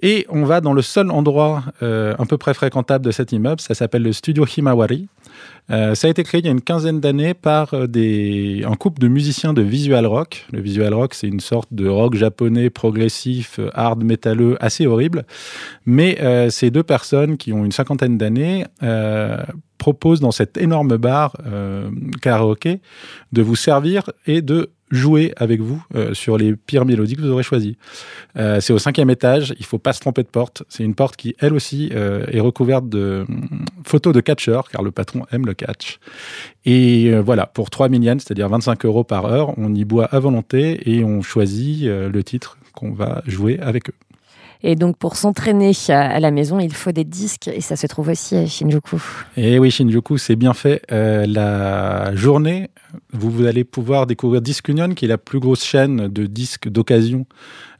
[0.00, 3.74] Et on va dans le seul endroit un peu près fréquentable de cet immeuble, ça
[3.74, 5.08] s'appelle le studio Himawari.
[5.70, 8.74] Euh, ça a été créé il y a une quinzaine d'années par euh, des, un
[8.74, 10.46] couple de musiciens de visual rock.
[10.52, 15.24] Le visual rock, c'est une sorte de rock japonais progressif, euh, hard métalleux, assez horrible.
[15.86, 16.18] Mais
[16.50, 18.64] ces deux personnes qui ont une cinquantaine d'années
[19.78, 21.36] proposent dans cet énorme bar
[22.20, 22.80] karaoké
[23.32, 27.30] de vous servir et de jouer avec vous euh, sur les pires mélodies que vous
[27.30, 27.76] aurez choisies.
[28.36, 30.62] Euh, c'est au cinquième étage, il faut pas se tromper de porte.
[30.68, 34.82] C'est une porte qui, elle aussi, euh, est recouverte de mm, photos de catcheurs, car
[34.82, 35.98] le patron aime le catch.
[36.64, 40.90] Et voilà, pour 3 millions, c'est-à-dire 25 euros par heure, on y boit à volonté
[40.90, 43.94] et on choisit le titre qu'on va jouer avec eux.
[44.62, 48.08] Et donc, pour s'entraîner à la maison, il faut des disques et ça se trouve
[48.08, 48.96] aussi à Shinjuku.
[49.36, 50.82] Et oui, Shinjuku, c'est bien fait.
[50.92, 52.70] Euh, la journée,
[53.12, 56.68] vous, vous, allez pouvoir découvrir Disc Union, qui est la plus grosse chaîne de disques
[56.68, 57.26] d'occasion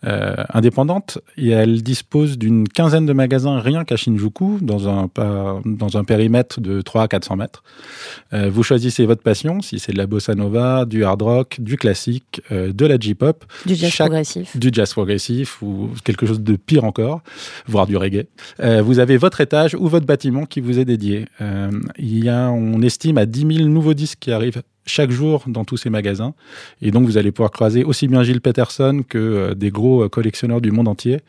[0.03, 5.11] indépendante et elle dispose d'une quinzaine de magasins rien qu'à Shinjuku, dans un,
[5.65, 7.63] dans un périmètre de 3 à 400 mètres.
[8.33, 11.77] Euh, vous choisissez votre passion, si c'est de la bossa nova, du hard rock, du
[11.77, 13.45] classique, euh, de la J-pop.
[13.67, 14.57] Du jazz progressif.
[14.57, 17.23] Du jazz progressif ou quelque chose de pire encore,
[17.67, 18.27] voire du reggae.
[18.59, 21.27] vous avez votre étage ou votre bâtiment qui vous est dédié.
[21.99, 25.65] il y a, on estime à 10 000 nouveaux disques qui arrivent chaque jour dans
[25.65, 26.35] tous ces magasins.
[26.83, 30.09] Et donc, vous allez pouvoir croiser aussi bien Gilles Peterson que euh, des gros euh,
[30.09, 31.21] collectionneurs du monde entier.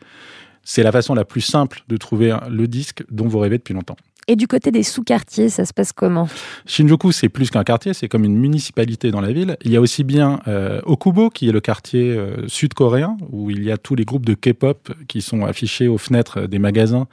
[0.64, 3.96] C'est la façon la plus simple de trouver le disque dont vous rêvez depuis longtemps.
[4.28, 6.28] Et du côté des sous-quartiers, ça se passe comment?
[6.64, 9.56] Shinjuku, c'est plus qu'un quartier, c'est comme une municipalité dans la ville.
[9.64, 13.72] Il y a aussi bien euh, Okubo, qui est le quartier sud-coréen, où il y
[13.72, 17.08] a tous les groupes de K-pop qui sont affichés aux fenêtres des magasins,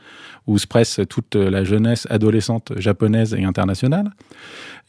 [0.49, 4.11] où se presse toute la jeunesse adolescente japonaise et internationale.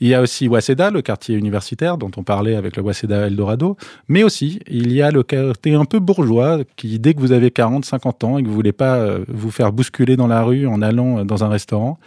[0.00, 3.76] Il y a aussi Waseda, le quartier universitaire dont on parlait avec le Waseda Eldorado,
[4.08, 7.50] mais aussi il y a le quartier un peu bourgeois qui, dès que vous avez
[7.50, 10.66] 40, 50 ans et que vous voulez pas euh, vous faire bousculer dans la rue
[10.66, 11.98] en allant euh, dans un restaurant,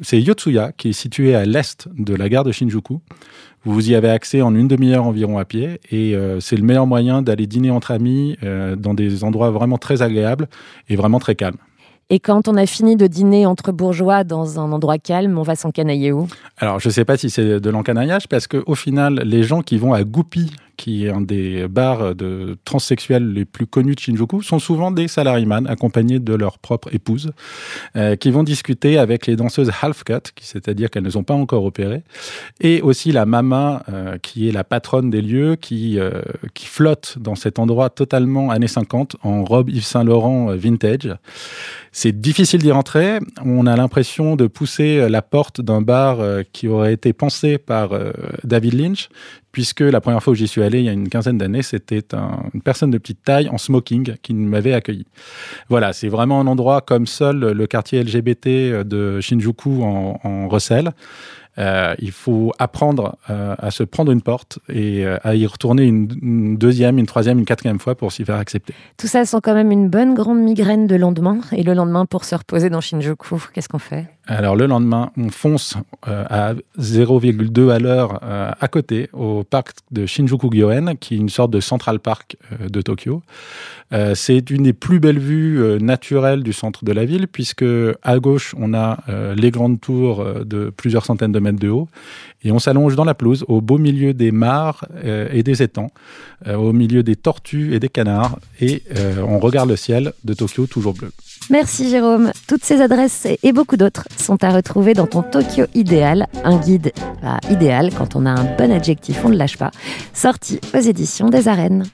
[0.00, 3.00] c'est Yotsuya qui est situé à l'est de la gare de Shinjuku.
[3.66, 6.86] Vous y avez accès en une demi-heure environ à pied et euh, c'est le meilleur
[6.86, 8.38] moyen d'aller dîner entre amis
[8.78, 10.48] dans des endroits vraiment très agréables
[10.88, 11.58] et vraiment très calmes.
[12.08, 15.56] Et quand on a fini de dîner entre bourgeois dans un endroit calme, on va
[15.56, 16.28] s'encanailler où?
[16.56, 19.76] Alors, je ne sais pas si c'est de l'encanaillage, parce qu'au final, les gens qui
[19.76, 24.42] vont à Goupy, qui est un des bars de transsexuels les plus connus de Shinjuku,
[24.42, 27.32] sont souvent des salaryman accompagnés de leur propre épouse,
[27.96, 32.04] euh, qui vont discuter avec les danseuses half-cut, c'est-à-dire qu'elles ne sont pas encore opérées,
[32.60, 36.22] et aussi la mama, euh, qui est la patronne des lieux, qui, euh,
[36.54, 41.12] qui flotte dans cet endroit totalement années 50 en robe Yves Saint Laurent vintage.
[41.98, 43.20] C'est difficile d'y rentrer.
[43.42, 46.18] On a l'impression de pousser la porte d'un bar
[46.52, 47.98] qui aurait été pensé par
[48.44, 49.08] David Lynch,
[49.50, 52.02] puisque la première fois où j'y suis allé, il y a une quinzaine d'années, c'était
[52.52, 55.06] une personne de petite taille en smoking qui m'avait accueilli.
[55.70, 60.92] Voilà, c'est vraiment un endroit comme seul le quartier LGBT de Shinjuku en, en recèle.
[61.58, 65.84] Euh, il faut apprendre euh, à se prendre une porte et euh, à y retourner
[65.84, 68.74] une, deuxième, une troisième, une quatrième fois pour s'y faire accepter.
[68.98, 71.38] Tout ça sent quand même une bonne grande migraine de lendemain.
[71.52, 74.06] Et le lendemain, pour se reposer dans Shinjuku, qu'est-ce qu'on fait?
[74.26, 80.96] Alors le lendemain, on fonce à 0,2 à l'heure à côté au parc de Shinjuku-gyoen,
[80.98, 83.22] qui est une sorte de Central Park de Tokyo.
[84.14, 87.64] c'est une des plus belles vues naturelles du centre de la ville, puisque
[88.02, 88.98] à gauche, on a
[89.36, 91.88] les grandes tours de plusieurs centaines de de haut.
[92.42, 95.90] Et on s'allonge dans la pelouse, au beau milieu des mares euh, et des étangs,
[96.46, 98.38] euh, au milieu des tortues et des canards.
[98.60, 101.10] Et euh, on regarde le ciel de Tokyo toujours bleu.
[101.50, 102.32] Merci Jérôme.
[102.48, 106.92] Toutes ces adresses et beaucoup d'autres sont à retrouver dans ton Tokyo idéal, un guide
[107.50, 109.70] idéal quand on a un bon adjectif, on ne lâche pas,
[110.12, 111.84] sorti aux éditions des arènes.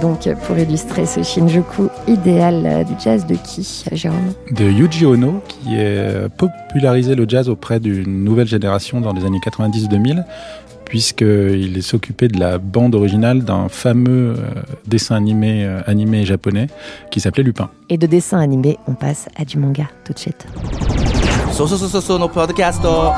[0.00, 4.32] donc pour illustrer ce Shinjuku idéal euh, du jazz de qui, Jérôme?
[4.50, 9.38] De Yuji Ono, qui a popularisé le jazz auprès d'une nouvelle génération dans les années
[9.38, 10.24] 90-2000,
[10.84, 16.68] puisqu'il s'occupait de la bande originale d'un fameux euh, dessin euh, animé, japonais
[17.10, 17.70] qui s'appelait Lupin.
[17.88, 20.46] Et de dessin animé, on passe à du manga tout de suite.
[21.52, 22.80] So, so, so, so, so, no podcast.
[22.84, 23.12] Oh.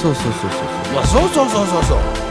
[0.00, 1.28] so, so, so, so, so.
[1.28, 2.23] so, so, so, so.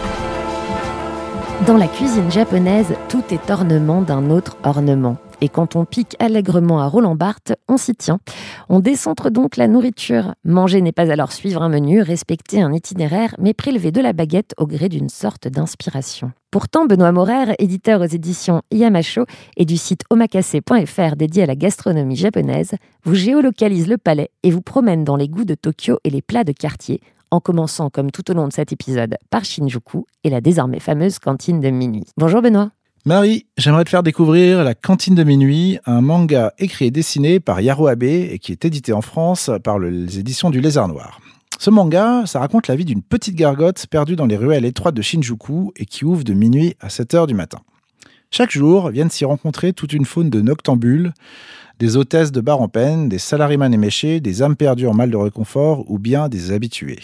[1.62, 5.16] Dans la cuisine japonaise, tout est ornement d'un autre ornement.
[5.40, 8.20] Et quand on pique allègrement à Roland Barthes, on s'y tient.
[8.68, 10.34] On décentre donc la nourriture.
[10.44, 14.54] Manger n'est pas alors suivre un menu, respecter un itinéraire, mais prélever de la baguette
[14.58, 16.34] au gré d'une sorte d'inspiration.
[16.52, 19.26] Pourtant, Benoît Maurer, éditeur aux éditions Yamacho
[19.56, 22.74] et du site omakase.fr dédié à la gastronomie japonaise,
[23.06, 26.44] vous géolocalise le palais et vous promène dans les goûts de Tokyo et les plats
[26.44, 27.02] de quartier,
[27.34, 31.18] en commençant, comme tout au long de cet épisode, par Shinjuku et la désormais fameuse
[31.18, 32.04] cantine de minuit.
[32.16, 32.70] Bonjour Benoît.
[33.06, 37.60] Marie, j'aimerais te faire découvrir La Cantine de Minuit, un manga écrit et dessiné par
[37.60, 41.20] Yaro Abe et qui est édité en France par le- les éditions du Lézard Noir.
[41.58, 45.02] Ce manga, ça raconte la vie d'une petite gargote perdue dans les ruelles étroites de
[45.02, 47.60] Shinjuku et qui ouvre de minuit à 7 heures du matin.
[48.30, 51.14] Chaque jour viennent s'y rencontrer toute une faune de noctambules,
[51.84, 55.18] des hôtesses de bar en peine, des salariman éméchés, des âmes perdues en mal de
[55.18, 57.02] réconfort ou bien des habitués.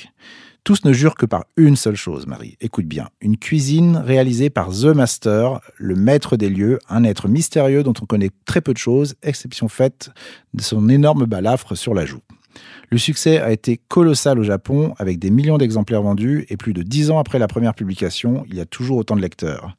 [0.64, 2.56] Tous ne jurent que par une seule chose, Marie.
[2.62, 3.10] Écoute bien.
[3.20, 8.06] Une cuisine réalisée par The Master, le maître des lieux, un être mystérieux dont on
[8.06, 10.12] connaît très peu de choses, exception faite
[10.54, 12.22] de son énorme balafre sur la joue.
[12.90, 16.84] Le succès a été colossal au Japon, avec des millions d'exemplaires vendus, et plus de
[16.84, 19.76] dix ans après la première publication, il y a toujours autant de lecteurs.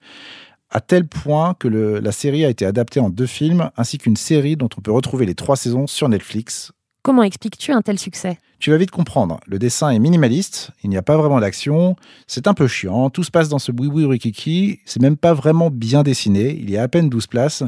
[0.71, 4.17] À tel point que le- la série a été adaptée en deux films, ainsi qu'une
[4.17, 8.39] série dont on peut retrouver les trois saisons sur Netflix, Comment expliques-tu un tel succès?
[8.59, 9.41] Tu vas vite comprendre.
[9.47, 11.97] Le dessin est minimaliste, il n'y a pas vraiment d'action,
[12.27, 15.71] c'est un peu chiant, tout se passe dans ce boui-boui rikiki, c'est même pas vraiment
[15.71, 17.63] bien dessiné, il y a à peine 12 places.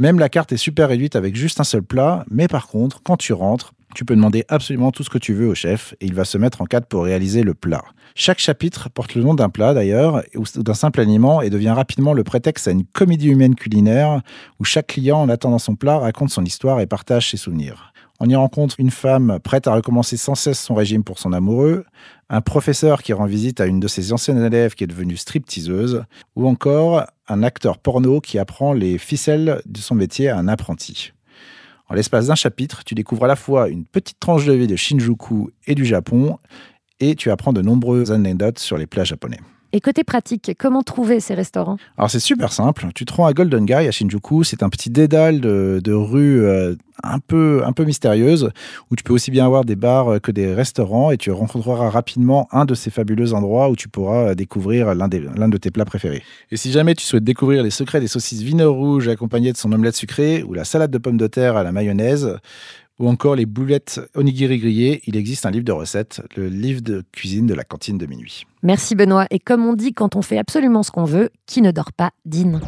[0.00, 3.16] Même la carte est super réduite avec juste un seul plat, mais par contre, quand
[3.16, 6.14] tu rentres, tu peux demander absolument tout ce que tu veux au chef et il
[6.14, 7.84] va se mettre en cadre pour réaliser le plat.
[8.14, 12.14] Chaque chapitre porte le nom d'un plat d'ailleurs, ou d'un simple aliment et devient rapidement
[12.14, 14.22] le prétexte à une comédie humaine culinaire
[14.58, 17.92] où chaque client, en attendant son plat, raconte son histoire et partage ses souvenirs.
[18.18, 21.84] On y rencontre une femme prête à recommencer sans cesse son régime pour son amoureux,
[22.30, 26.02] un professeur qui rend visite à une de ses anciennes élèves qui est devenue stripteaseuse,
[26.34, 31.12] ou encore un acteur porno qui apprend les ficelles de son métier à un apprenti.
[31.88, 34.76] En l'espace d'un chapitre, tu découvres à la fois une petite tranche de vie de
[34.76, 36.38] Shinjuku et du Japon,
[36.98, 39.38] et tu apprends de nombreuses anecdotes sur les plats japonais.
[39.76, 41.76] Et côté pratique, comment trouver ces restaurants?
[41.98, 44.88] Alors c'est super simple, tu te rends à Golden Guy à Shinjuku, c'est un petit
[44.88, 48.48] dédale de, de rues euh, un peu, un peu mystérieuses,
[48.90, 51.90] où tu peux aussi bien avoir des bars euh, que des restaurants, et tu rencontreras
[51.90, 55.70] rapidement un de ces fabuleux endroits où tu pourras découvrir l'un des- l'un de tes
[55.70, 56.22] plats préférés.
[56.50, 59.70] Et si jamais tu souhaites découvrir les secrets des saucisses vino rouge accompagnées de son
[59.72, 62.38] omelette sucrée, ou la salade de pommes de terre à la mayonnaise,
[62.98, 67.04] ou encore les boulettes onigiri grillées, il existe un livre de recettes, le livre de
[67.12, 68.44] cuisine de la cantine de minuit.
[68.62, 69.26] Merci Benoît.
[69.30, 72.10] Et comme on dit, quand on fait absolument ce qu'on veut, qui ne dort pas
[72.24, 72.60] dîne.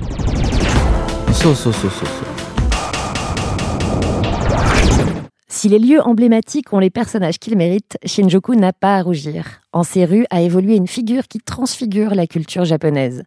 [5.50, 9.60] Si les lieux emblématiques ont les personnages qu'ils méritent, Shinjuku n'a pas à rougir.
[9.72, 13.24] En ses rues a évolué une figure qui transfigure la culture japonaise.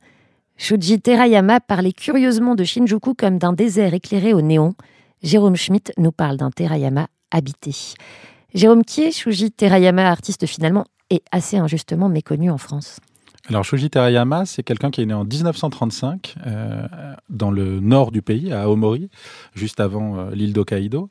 [0.55, 4.75] Shuji Terayama parlait curieusement de Shinjuku comme d'un désert éclairé au néon,
[5.23, 7.75] Jérôme Schmitt nous parle d'un Terayama habité.
[8.53, 12.99] Jérôme, qui est Shuji Terayama, artiste finalement et assez injustement méconnu en France?
[13.49, 16.85] Alors Shoji Terayama, c'est quelqu'un qui est né en 1935 euh,
[17.29, 19.09] dans le nord du pays, à Aomori,
[19.55, 21.09] juste avant euh, l'île d'Hokkaido.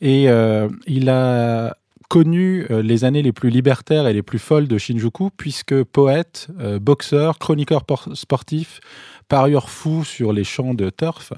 [0.00, 1.76] Et euh, il a
[2.08, 6.48] connu les années les plus libertaires et les plus folles de Shinjuku, puisque poète,
[6.80, 8.80] boxeur, chroniqueur por- sportif,
[9.28, 11.32] parieur fou sur les champs de turf,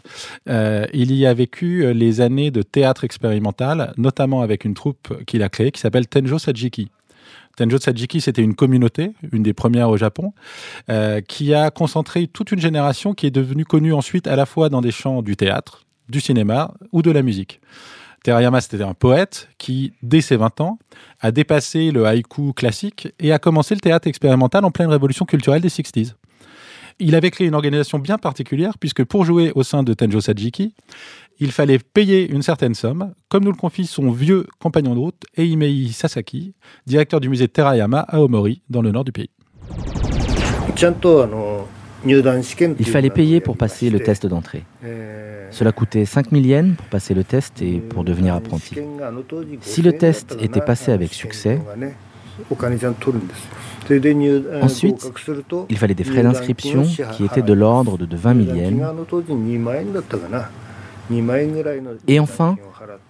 [0.49, 5.24] euh, il y a vécu euh, les années de théâtre expérimental, notamment avec une troupe
[5.24, 6.91] qu'il a créée qui s'appelle Tenjo Sajiki.
[7.57, 10.32] Tenjo Sajiki, c'était une communauté, une des premières au Japon,
[10.88, 14.68] euh, qui a concentré toute une génération qui est devenue connue ensuite à la fois
[14.68, 17.61] dans des champs du théâtre, du cinéma ou de la musique.
[18.22, 20.78] Terayama, c'était un poète qui, dès ses 20 ans,
[21.20, 25.62] a dépassé le haïku classique et a commencé le théâtre expérimental en pleine révolution culturelle
[25.62, 26.14] des 60s.
[27.01, 30.74] Il avait créé une organisation bien particulière puisque pour jouer au sein de Tenjo Sajiki,
[31.38, 35.22] il fallait payer une certaine somme, comme nous le confie son vieux compagnon de route,
[35.38, 36.53] Eimei Sasaki,
[36.86, 39.30] directeur du musée Terayama à Omori, dans le nord du pays.
[42.07, 44.64] Il fallait payer pour passer le test d'entrée.
[45.51, 48.76] Cela coûtait 5000 yens pour passer le test et pour devenir apprenti.
[49.62, 51.59] Si le test était passé avec succès,
[54.62, 55.11] ensuite,
[55.68, 58.82] il fallait des frais d'inscription qui étaient de l'ordre de 20 000 yens.
[62.07, 62.57] Et enfin,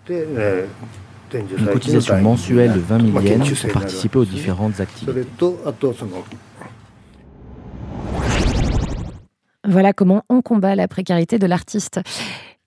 [0.09, 5.27] une cotisation mensuelle de 20 000 yens pour participer aux différentes activités.
[9.69, 12.01] Voilà comment on combat la précarité de l'artiste.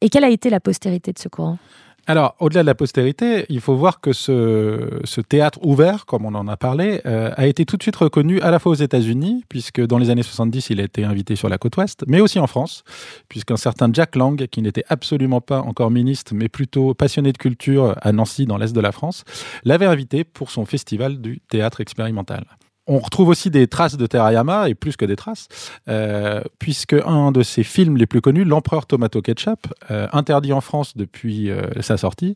[0.02, 1.58] Et quelle a été la postérité de ce courant?
[2.06, 6.50] Alors, au-delà de la postérité, il faut voir que ce, théâtre ouvert, comme on en
[6.50, 9.80] a parlé, euh, a été tout de suite reconnu à la fois aux États-Unis, puisque
[9.80, 12.48] dans les années 70, il a été invité sur la côte ouest, mais aussi en
[12.48, 12.84] France,
[13.30, 17.96] puisqu'un certain Jack Lang, qui n'était absolument pas encore ministre, mais plutôt passionné de culture
[18.02, 19.24] à Nancy, dans l'est de la France,
[19.64, 22.46] l'avait invité pour son festival du théâtre expérimental.
[22.86, 25.48] On retrouve aussi des traces de Terayama, et plus que des traces,
[25.88, 30.60] euh, puisque un de ses films les plus connus, L'Empereur Tomato Ketchup, euh, interdit en
[30.60, 32.36] France depuis euh, sa sortie,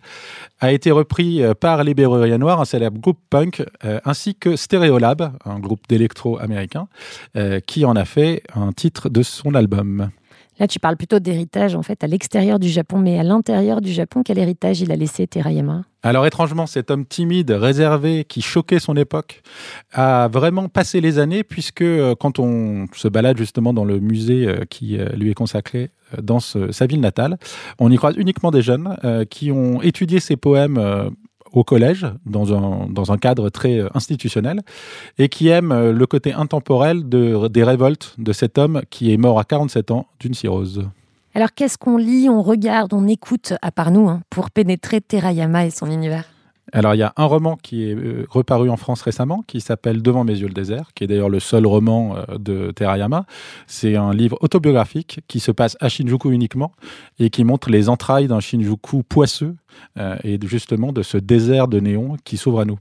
[0.62, 3.64] a été repris par les Berruriers Noirs, un célèbre groupe punk,
[4.06, 6.88] ainsi que Stereolab, un groupe d'électro américain,
[7.68, 10.10] qui en a fait un titre de son album.
[10.60, 13.92] Là, tu parles plutôt d'héritage en fait à l'extérieur du Japon, mais à l'intérieur du
[13.92, 15.84] Japon, quel héritage il a laissé Terayama?
[16.04, 19.42] Alors étrangement, cet homme timide, réservé, qui choquait son époque,
[19.94, 24.48] a vraiment passé les années, puisque euh, quand on se balade justement dans le musée
[24.48, 25.92] euh, qui euh, lui est consacré
[26.22, 27.38] dans sa ville natale,
[27.80, 28.96] on y croise uniquement des jeunes
[29.30, 31.12] qui ont étudié ses poèmes
[31.54, 34.62] au collège, dans un, dans un cadre très euh, institutionnel,
[35.18, 39.18] et qui aiment euh, le côté intemporel de, des révoltes de cet homme qui est
[39.18, 40.88] mort à 47 ans d'une cirrhose.
[41.34, 45.66] Alors qu'est-ce qu'on lit, on regarde, on écoute, à part nous, hein, pour pénétrer Terayama
[45.66, 46.26] et son univers?
[46.74, 50.02] Alors, il y a un roman qui est euh, reparu en France récemment, qui s'appelle
[50.02, 53.26] Devant mes yeux le désert, qui est d'ailleurs le seul roman euh, de Terayama.
[53.68, 56.74] C'est un livre autobiographique qui se passe à Shinjuku uniquement
[57.20, 59.56] et qui montre les entrailles d'un Shinjuku poisseux
[59.98, 62.80] euh, et justement de ce désert de néon qui s'ouvre à nous.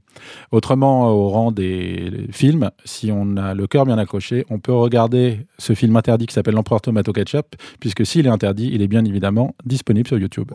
[0.51, 5.47] Autrement, au rang des films, si on a le cœur bien accroché, on peut regarder
[5.59, 9.05] ce film interdit qui s'appelle L'Empereur Tomato Ketchup, puisque s'il est interdit, il est bien
[9.05, 10.51] évidemment disponible sur YouTube.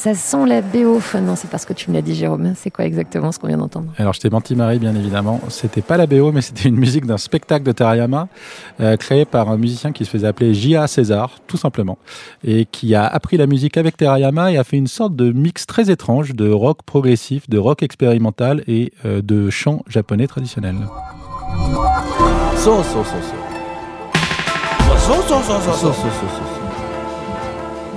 [0.00, 0.98] Ça sent la BO.
[1.20, 2.54] Non, c'est parce que tu me l'as dit, Jérôme.
[2.56, 3.92] C'est quoi exactement ce qu'on vient d'entendre?
[3.98, 5.42] Alors, je t'ai menti, Marie, bien évidemment.
[5.50, 8.28] C'était pas la BO, mais c'était une musique d'un spectacle de Terayama,
[8.80, 10.86] euh, créé par un musicien qui se faisait appeler J.A.
[10.86, 11.98] César, tout simplement,
[12.42, 15.66] et qui a appris la musique avec Terayama et a fait une sorte de mix
[15.66, 20.76] très étrange de rock progressif, de rock expérimental et euh, de chant japonais traditionnel.
[22.56, 23.36] So, so, so, so.
[24.96, 26.59] So, so, so, so, so, so, so.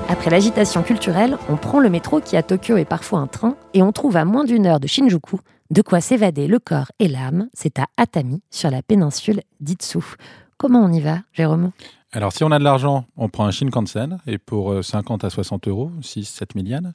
[0.09, 3.81] Après l'agitation culturelle, on prend le métro qui à Tokyo est parfois un train et
[3.81, 5.39] on trouve à moins d'une heure de Shinjuku
[5.71, 7.49] de quoi s'évader le corps et l'âme.
[7.53, 9.99] C'est à Atami, sur la péninsule d'Itsu.
[10.57, 11.71] Comment on y va, Jérôme?
[12.11, 15.67] Alors, si on a de l'argent, on prend un Shinkansen, et pour 50 à 60
[15.67, 16.93] euros, 6, 7 000 yens,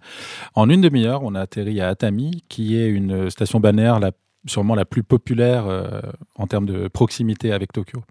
[0.54, 4.12] en une demi-heure, on a atterri à Atami, qui est une station balnéaire la,
[4.46, 6.00] sûrement la plus populaire euh,
[6.36, 8.04] en termes de proximité avec Tokyo.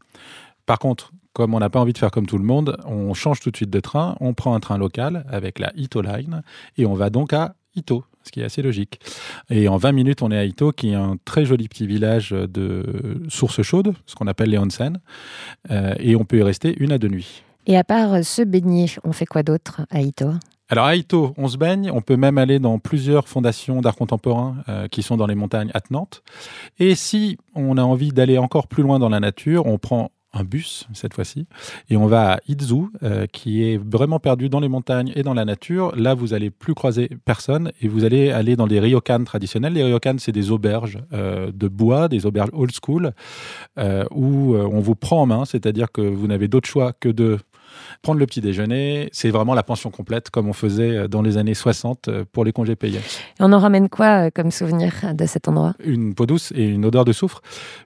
[0.66, 3.42] Par contre, comme on n'a pas envie de faire comme tout le monde, on change
[3.42, 6.42] tout de suite de train, on prend un train local avec la Ito Line,
[6.80, 9.00] et on va donc à Ito, ce qui est assez logique.
[9.52, 12.32] Et en 20 minutes, on est à Ito, qui est un très joli petit village
[12.32, 14.98] de sources chaudes, ce qu'on appelle les onsen,
[15.70, 17.44] euh, et on peut y rester une à deux nuits.
[17.68, 20.32] Et à part se baigner, on fait quoi d'autre à Ito?
[20.70, 24.56] Alors à Ito, on se baigne, on peut même aller dans plusieurs fondations d'art contemporain
[24.70, 26.24] euh, qui sont dans les montagnes attenantes.
[26.80, 30.44] Et si on a envie d'aller encore plus loin dans la nature, on prend un
[30.44, 31.48] bus cette fois-ci,
[31.90, 35.34] et on va à Izu, euh, qui est vraiment perdu dans les montagnes et dans
[35.34, 35.96] la nature.
[35.96, 39.74] Là, vous allez plus croiser personne et vous allez aller dans les ryokan traditionnels.
[39.74, 43.14] Les ryokan, c'est des auberges euh, de bois, des auberges old school,
[43.78, 47.40] euh, où on vous prend en main, c'est-à-dire que vous n'avez d'autre choix que de
[48.02, 49.10] prendre le petit déjeuner.
[49.12, 52.76] C'est vraiment la pension complète comme on faisait dans les années 60 pour les congés
[52.76, 53.00] payés.
[53.00, 55.74] Et on en ramène quoi comme souvenir de cet endroit?
[55.84, 57.42] Une peau douce et une odeur de soufre,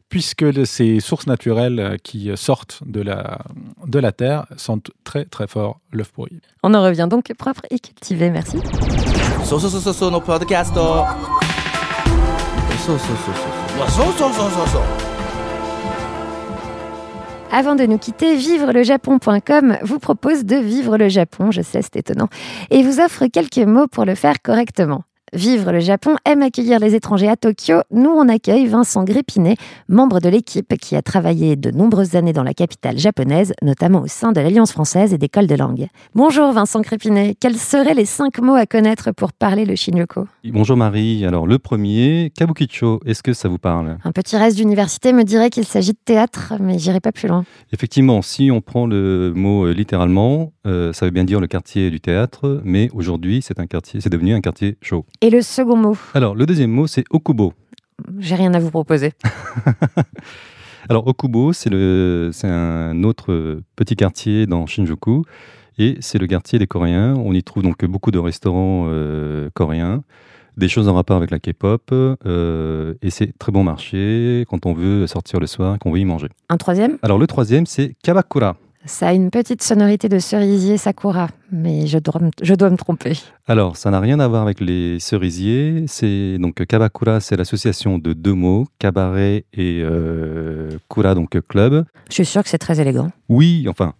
[0.09, 3.39] puisque ces sources naturelles qui sortent de la,
[3.85, 6.41] de la terre sentent très très fort l'œuf pourri.
[6.63, 8.29] On en revient donc propre et cultivé.
[8.29, 8.57] Merci.
[9.43, 10.75] So, so, so, so, so, no podcast.
[17.53, 22.29] Avant de nous quitter, vivrelejapon.com vous propose de vivre le Japon, je sais c'est étonnant,
[22.69, 25.03] et vous offre quelques mots pour le faire correctement.
[25.33, 27.75] Vivre le Japon aime accueillir les étrangers à Tokyo.
[27.89, 29.55] Nous, on accueille Vincent Grépinet,
[29.87, 34.07] membre de l'équipe qui a travaillé de nombreuses années dans la capitale japonaise, notamment au
[34.07, 35.87] sein de l'Alliance française et d'écoles de langue.
[36.15, 40.19] Bonjour Vincent Grépinet, quels seraient les cinq mots à connaître pour parler le Shinjuku?
[40.49, 43.99] Bonjour Marie, alors le premier, Kabukicho, est-ce que ça vous parle?
[44.03, 47.45] Un petit reste d'université me dirait qu'il s'agit de théâtre, mais j'irai pas plus loin.
[47.71, 51.89] Effectivement, si on prend le mot euh, littéralement, euh, ça veut bien dire le quartier
[51.89, 55.05] du théâtre, mais aujourd'hui c'est un quartier, c'est devenu un quartier chaud.
[55.23, 57.53] Et le second mot Alors, le deuxième mot, c'est Okubo.
[58.17, 59.13] J'ai rien à vous proposer.
[60.89, 61.69] Alors, Okubo, c'est
[62.43, 65.23] un autre petit quartier dans Shinjuku.
[65.77, 67.13] Et c'est le quartier des Coréens.
[67.15, 70.03] On y trouve donc beaucoup de restaurants euh, coréens,
[70.57, 71.83] des choses en rapport avec la K-pop.
[71.91, 76.05] Euh, et c'est très bon marché quand on veut sortir le soir, qu'on veut y
[76.05, 76.29] manger.
[76.49, 76.97] Un troisième?
[77.03, 78.57] Alors, le troisième, c'est Kabakura.
[78.85, 83.13] Ça a une petite sonorité de cerisier sakura, mais je dois, je dois me tromper.
[83.47, 85.85] Alors, ça n'a rien à voir avec les cerisiers.
[85.87, 91.85] C'est donc Kabakura, c'est l'association de deux mots, cabaret et euh, kura, donc club.
[92.09, 93.11] Je suis sûr que c'est très élégant.
[93.29, 93.93] Oui, enfin,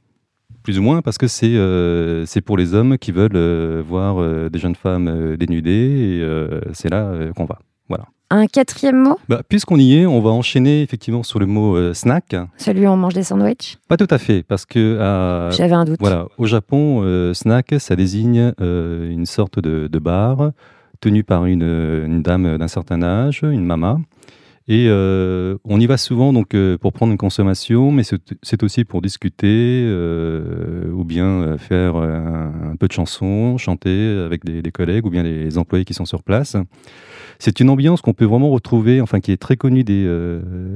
[0.64, 4.60] plus ou moins, parce que c'est euh, pour les hommes qui veulent euh, voir des
[4.60, 7.60] jeunes femmes dénudées, et c'est là qu'on va.
[7.88, 8.06] Voilà.
[8.34, 9.20] Un quatrième mot?
[9.28, 12.34] Bah, Puisqu'on y est, on va enchaîner effectivement sur le mot euh, snack.
[12.58, 13.78] Celui où on mange des sandwichs?
[13.90, 15.98] Pas tout à fait, parce que à- J'avais un doute.
[16.00, 20.52] Voilà, au Japon, euh, snack, ça désigne euh, une sorte de, de bar
[21.02, 23.98] tenu par une, une dame d'un certain âge, une mama.
[24.72, 28.86] Et euh, on y va souvent donc euh, pour prendre une consommation, mais c'est aussi
[28.86, 35.10] pour discuter euh, ou bien faire un, peu de chansons, chanter avec des, collègues ou
[35.10, 36.56] bien les employés qui sont sur place.
[37.38, 40.10] C'est une ambiance qu'on peut vraiment retrouver, enfin qui est très connue des,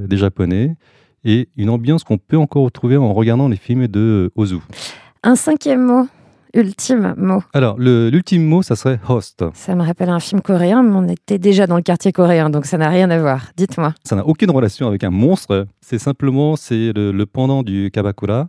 [0.10, 0.76] des Japonais,
[1.24, 4.58] et une ambiance qu'on peut encore retrouver en regardant les films de Ozu.
[5.24, 6.08] Un cinquième mot
[6.56, 7.44] Ultime mot.
[7.54, 9.44] Alors, l'ultime mot, ça serait host.
[9.54, 12.66] Ça me rappelle un film coréen, mais on était déjà dans le quartier coréen, donc
[12.66, 13.52] ça n'a rien à voir.
[13.58, 13.94] Dites-moi.
[14.06, 15.68] Ça n'a aucune relation avec un monstre.
[15.82, 18.48] C'est simplement c'est le, le pendant du kabakura.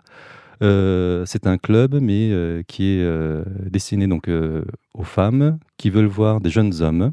[0.63, 4.31] Euh, c'est un club, mais euh, qui est euh, destiné donc
[4.95, 7.13] aux femmes qui veulent voir des jeunes hommes.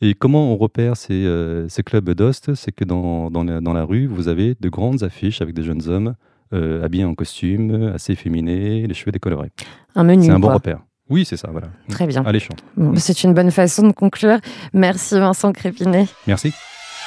[0.00, 1.24] Et comment on repère ces,
[1.68, 5.04] ces clubs d'host C'est que dans, dans, la, dans la rue, vous avez de grandes
[5.04, 6.16] affiches avec des jeunes hommes
[6.52, 9.50] euh, habillés en costume, assez efféminés, les cheveux décolorés.
[9.96, 10.78] Un menu, C'est un bon repère.
[11.08, 11.68] Oui, c'est ça, voilà.
[11.88, 12.22] Très bien.
[12.26, 12.54] Alléchant.
[12.76, 14.38] Bon, C'est une bonne façon de conclure.
[14.74, 16.06] Merci Vincent Crépinet.
[16.26, 16.52] Merci.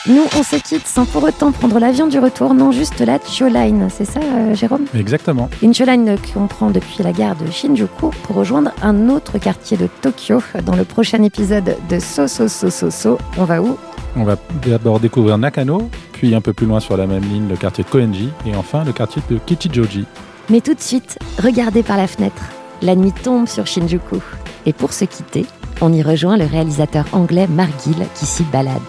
[0.07, 3.89] Nous, on se quitte sans pour autant prendre l'avion du retour, non juste la Choline,
[3.89, 4.85] c'est ça, euh, Jérôme?
[4.95, 5.49] Exactement.
[5.61, 9.89] Une Choline qu'on prend depuis la gare de Shinjuku pour rejoindre un autre quartier de
[10.01, 10.41] Tokyo.
[10.65, 13.77] Dans le prochain épisode de So So So So So, on va où?
[14.15, 17.57] On va d'abord découvrir Nakano, puis un peu plus loin sur la même ligne le
[17.57, 20.05] quartier de Koenji, et enfin le quartier de Kichijoji.
[20.49, 22.41] Mais tout de suite, regardez par la fenêtre.
[22.81, 24.17] La nuit tombe sur Shinjuku.
[24.65, 25.45] Et pour se quitter,
[25.81, 28.79] on y rejoint le réalisateur anglais Mark Gill qui s'y balade.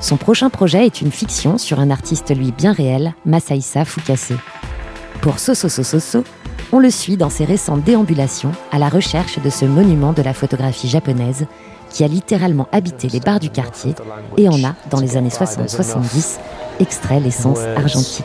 [0.00, 4.32] Son prochain projet est une fiction sur un artiste lui bien réel, Masaïsa Fukase.
[5.20, 6.24] Pour Soso Soso So,
[6.72, 10.32] on le suit dans ses récentes déambulations à la recherche de ce monument de la
[10.32, 11.46] photographie japonaise
[11.90, 13.94] qui a littéralement habité les bars du quartier
[14.38, 16.38] et en a, dans les années 60-70,
[16.78, 18.24] extrait l'essence argentique.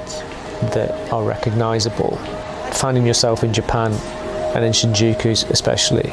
[4.55, 6.09] And in Shinjuku especially,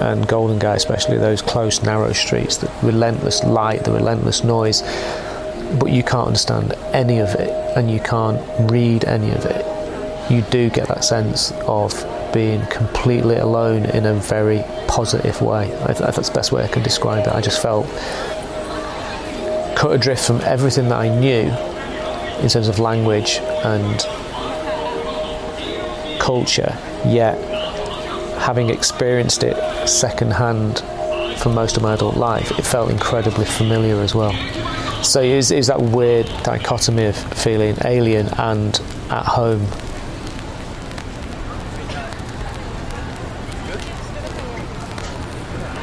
[0.00, 4.82] and Golden Gate especially, those close, narrow streets, the relentless light, the relentless noise,
[5.80, 9.64] but you can't understand any of it and you can't read any of it.
[10.30, 11.92] You do get that sense of
[12.32, 15.74] being completely alone in a very positive way.
[15.82, 17.32] I th- that's the best way I can describe it.
[17.32, 17.86] I just felt
[19.76, 21.48] cut adrift from everything that I knew
[22.42, 24.00] in terms of language and
[26.20, 26.76] culture,
[27.06, 27.38] yet
[28.38, 29.56] having experienced it
[29.88, 30.80] secondhand
[31.38, 34.32] for most of my adult life, it felt incredibly familiar as well.
[35.02, 38.80] So it was that weird dichotomy of feeling alien and
[39.10, 39.66] at home.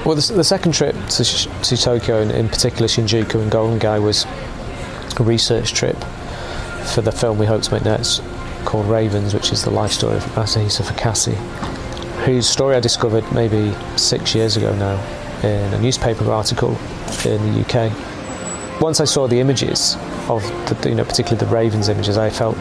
[0.03, 3.99] Well, the, the second trip to, to Tokyo, and in particular Shinjuku and Golden Gai,
[3.99, 4.25] was
[5.19, 5.97] a research trip
[6.93, 8.21] for the film we hope to make next
[8.65, 11.35] called Ravens, which is the life story of Masahisa Fakasi,
[12.25, 14.97] whose story I discovered maybe six years ago now
[15.43, 16.77] in a newspaper article
[17.25, 17.91] in the UK.
[18.81, 19.95] Once I saw the images
[20.27, 22.57] of, the, you know, particularly the Ravens images, I felt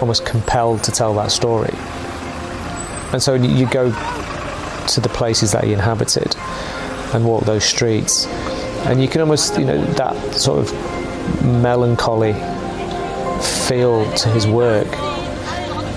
[0.00, 1.74] almost compelled to tell that story.
[3.12, 3.90] And so you go
[4.86, 6.36] to the places that he inhabited
[7.14, 8.26] and walk those streets,
[8.86, 12.34] and you can almost, you know, that sort of melancholy
[13.66, 14.88] feel to his work.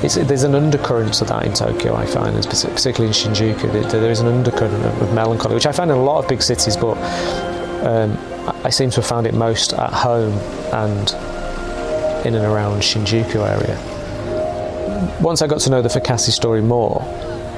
[0.04, 3.92] It's, there's an undercurrent to that in Tokyo, I find, particularly in Shinjuku.
[3.92, 6.76] There, is an undercurrent of, melancholy, which I find in a lot of big cities,
[6.76, 6.98] but
[7.86, 10.34] um, I- I seem to have found it most at home
[10.74, 11.14] and
[12.26, 13.78] in and around Shinjuku area.
[15.22, 17.02] Once I got to know the Fakasi story more,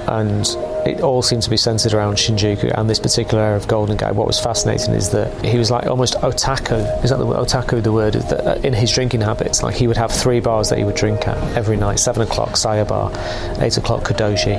[0.07, 0.45] and
[0.85, 4.15] it all seemed to be centered around Shinjuku and this particular area of Golden Gate.
[4.15, 7.03] What was fascinating is that he was like almost otaku.
[7.03, 7.37] Is that the word?
[7.37, 7.81] Otaku?
[7.81, 10.77] The word that uh, in his drinking habits, like he would have three bars that
[10.77, 13.11] he would drink at every night: seven o'clock Saya bar,
[13.59, 14.55] eight o'clock Kadoshi,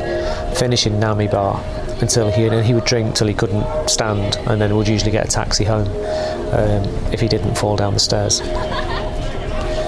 [0.56, 1.62] finishing Nami bar
[2.00, 5.26] until he and he would drink till he couldn't stand, and then would usually get
[5.26, 5.88] a taxi home
[6.52, 8.40] um, if he didn't fall down the stairs.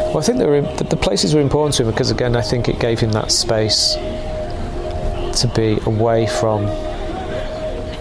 [0.07, 2.78] Well, I think were, the places were important to him because, again, I think it
[2.78, 3.97] gave him that space
[5.37, 6.66] to be away from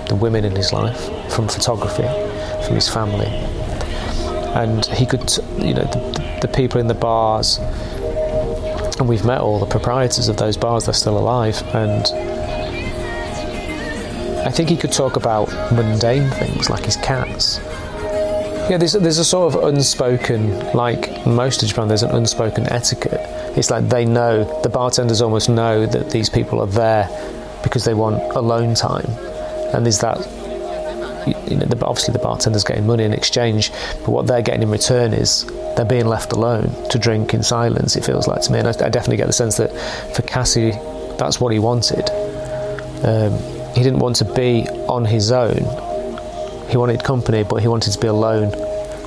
[0.08, 2.08] the women in his life, from photography,
[2.66, 3.28] from his family.
[4.56, 7.60] And he could, you know, the, the people in the bars,
[9.00, 12.06] and we've met all the proprietors of those bars, they're still alive, and
[14.48, 17.60] I think he could talk about mundane things like his cats.
[18.70, 23.35] Yeah, there's, there's a sort of unspoken, like most of Japan, there's an unspoken etiquette.
[23.56, 27.08] It's like they know, the bartenders almost know that these people are there
[27.64, 29.10] because they want alone time.
[29.74, 30.18] And there's that,
[31.50, 35.14] you know, obviously the bartender's getting money in exchange, but what they're getting in return
[35.14, 35.46] is
[35.76, 38.60] they're being left alone to drink in silence, it feels like to me.
[38.60, 39.72] And I, I definitely get the sense that
[40.16, 40.72] for Cassie,
[41.18, 42.10] that's what he wanted.
[43.04, 43.34] Um,
[43.74, 45.58] he didn't want to be on his own.
[46.70, 48.52] He wanted company, but he wanted to be alone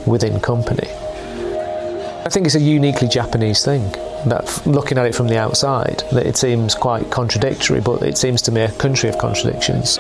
[0.06, 0.88] within company.
[0.88, 3.94] I think it's a uniquely Japanese thing.
[4.26, 8.42] That looking at it from the outside, that it seems quite contradictory, but it seems
[8.42, 9.98] to me a country of contradictions.